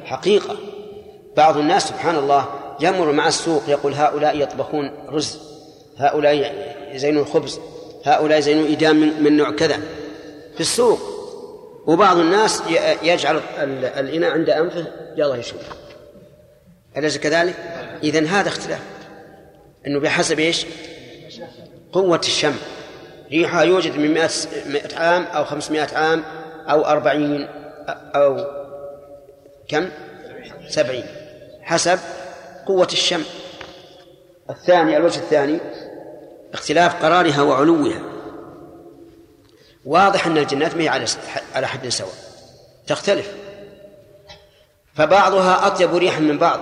[0.05, 0.57] حقيقة.
[1.37, 2.49] بعض الناس سبحان الله
[2.81, 5.39] يمر مع السوق يقول هؤلاء يطبخون رز
[5.97, 6.55] هؤلاء
[6.93, 7.61] يزينون الخبز
[8.05, 9.77] هؤلاء يزينون إدام من, من نوع كذا.
[10.55, 11.01] في السوق.
[11.87, 12.63] وبعض الناس
[13.03, 13.41] يجعل
[13.99, 15.61] الإناء عند أنفه يلا يشوف.
[16.97, 17.55] أليس كذلك؟
[18.03, 18.81] إذا هذا اختلاف.
[19.87, 20.67] أنه بحسب إيش؟
[21.93, 22.55] قوة الشم.
[23.31, 24.31] ريحها يوجد من مئة,
[24.67, 26.25] مئة عام أو خمسمائة عام
[26.71, 27.49] أو أربعين.
[27.89, 28.61] أو
[29.69, 29.91] كم؟
[30.69, 31.05] سبعين.
[31.63, 31.99] حسب
[32.67, 33.23] قوة الشم
[34.51, 35.61] الثاني الوجه الثاني
[36.53, 38.03] اختلاف قرارها وعلوها.
[39.85, 41.07] واضح أن الجنات ما هي على
[41.55, 42.15] على حد سواء.
[42.87, 43.35] تختلف.
[44.95, 46.61] فبعضها أطيب ريحا من بعض.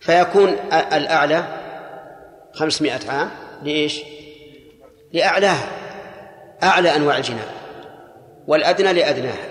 [0.00, 1.44] فيكون الأعلى
[2.52, 3.30] خمسمائة عام.
[3.62, 4.02] لإيش؟
[5.12, 5.70] لأعلاها.
[6.62, 7.61] أعلى أنواع الجنان.
[8.46, 9.48] والأدنى لأدناها.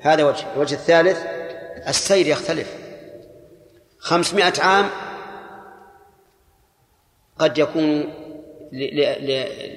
[0.00, 1.26] هذا وجه الوجه الثالث
[1.88, 2.74] السير يختلف.
[3.98, 4.88] خمسمائة عام
[7.38, 8.12] قد يكون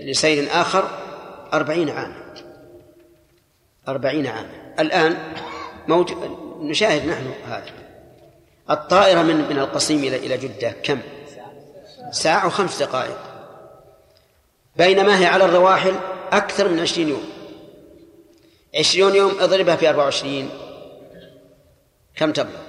[0.02, 0.90] لسير آخر
[1.54, 2.34] أربعين عاما
[3.88, 5.18] أربعين عاما الآن
[5.88, 6.14] موج...
[6.62, 7.72] نشاهد نحن هذا.
[8.70, 11.00] الطائرة من من القصيم إلى إلى جدة كم؟
[12.12, 13.18] ساعة وخمس دقائق.
[14.76, 15.94] بينما هي على الرواحل
[16.32, 17.30] أكثر من عشرين يوم.
[18.76, 20.50] عشرين يوم اضربها في أربعة وعشرين.
[22.16, 22.60] كم تبلغ؟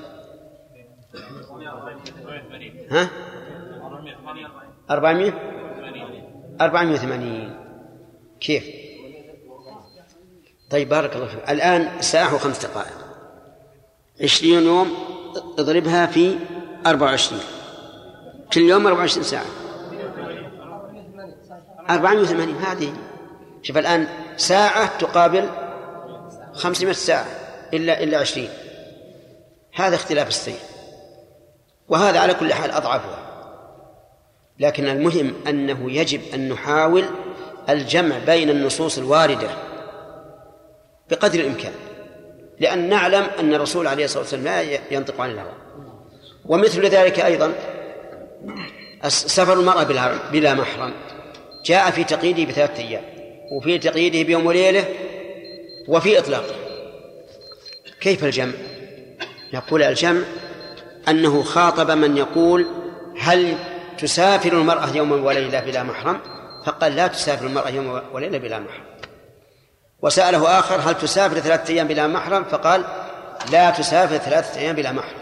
[2.91, 3.09] ها؟
[4.91, 5.33] أربعمائة
[6.61, 7.57] أربعمائة وثمانين.
[8.41, 8.65] كيف؟
[10.71, 11.51] طيب بارك الله فيك.
[11.51, 12.97] الآن ساعة وخمس دقائق.
[14.23, 14.95] عشرين يوم
[15.59, 16.39] اضربها في
[16.87, 17.43] أربعة وعشرين.
[18.53, 19.47] كل يوم أربعة وعشرين ساعة.
[21.91, 22.93] أربعمائة وثمانين هذه.
[23.63, 25.49] شوف الآن ساعة تقابل
[26.53, 27.27] خمسمائة ساعة
[27.75, 28.49] إلا إلا عشرين.
[29.75, 30.59] هذا اختلاف السير.
[31.89, 33.27] وهذا على كل حال أضعفها.
[34.59, 37.05] لكن المهم أنه يجب أن نحاول
[37.69, 39.49] الجمع بين النصوص الواردة
[41.11, 41.73] بقدر الإمكان.
[42.61, 45.53] لأن نعلم أن الرسول عليه الصلاة والسلام لا ينطق عن الهوى.
[46.45, 47.53] ومثل ذلك أيضا
[49.09, 49.83] سفر المرأة
[50.33, 50.93] بلا محرم.
[51.65, 53.03] جاء في تقييده بثلاثة أيام
[53.53, 54.85] وفي تقييده بيوم وليلة
[55.91, 56.55] وفي إطلاقه
[58.01, 58.53] كيف الجمع؟
[59.55, 60.23] نقول الجمع
[61.09, 62.67] أنه خاطب من يقول
[63.19, 63.55] هل
[63.99, 66.19] تسافر المرأة يوما وليلة بلا محرم؟
[66.67, 68.85] فقال لا تسافر المرأة يوما وليلة بلا محرم.
[70.03, 72.85] وسأله آخر هل تسافر ثلاثة أيام بلا محرم؟ فقال
[73.53, 75.21] لا تسافر ثلاثة أيام بلا محرم.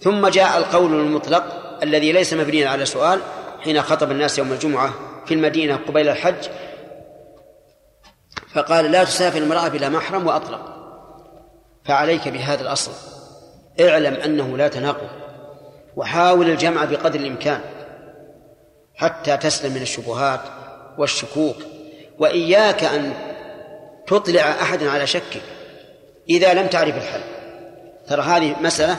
[0.00, 1.44] ثم جاء القول المطلق
[1.82, 3.20] الذي ليس مبنيا على سؤال
[3.60, 4.94] حين خطب الناس يوم الجمعة
[5.26, 6.48] في المدينة قبيل الحج
[8.54, 10.60] فقال لا تسافر المرأة بلا محرم وأطلق.
[11.84, 12.90] فعليك بهذا الأصل.
[13.80, 15.08] اعلم أنه لا تناقض.
[15.96, 17.60] وحاول الجمع بقدر الإمكان.
[18.94, 20.40] حتى تسلم من الشبهات
[20.98, 21.56] والشكوك.
[22.18, 23.12] وإياك أن
[24.06, 25.42] تطلع أحدا على شكك.
[26.30, 27.20] إذا لم تعرف الحل.
[28.08, 28.96] ترى هذه مسألة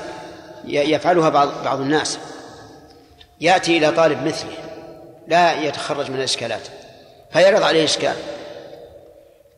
[0.65, 2.19] يفعلها بعض بعض الناس.
[3.41, 4.53] يأتي إلى طالب مثله.
[5.27, 6.67] لا يتخرج من الإشكالات.
[7.33, 8.15] فيعرض عليه إشكال.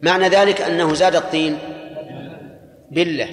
[0.03, 1.59] معنى ذلك أنه زاد الطين
[2.91, 3.29] بالله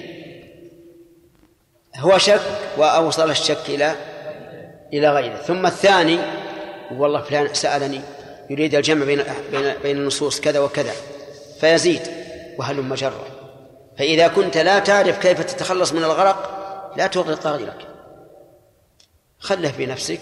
[1.95, 2.41] هو شك
[2.77, 3.95] وأوصل الشك إلى
[4.93, 5.35] إلى غيره.
[5.35, 6.19] ثم الثاني
[6.91, 8.01] والله فلان سألني
[8.49, 10.93] يريد الجمع بين بين بين النصوص كذا وكذا
[11.59, 12.01] فيزيد
[12.57, 13.25] وهل مجرة؟
[13.97, 16.61] فإذا كنت لا تعرف كيف تتخلص من الغرق
[16.97, 17.87] لا تغرق غيرك.
[19.39, 20.19] خله في نفسك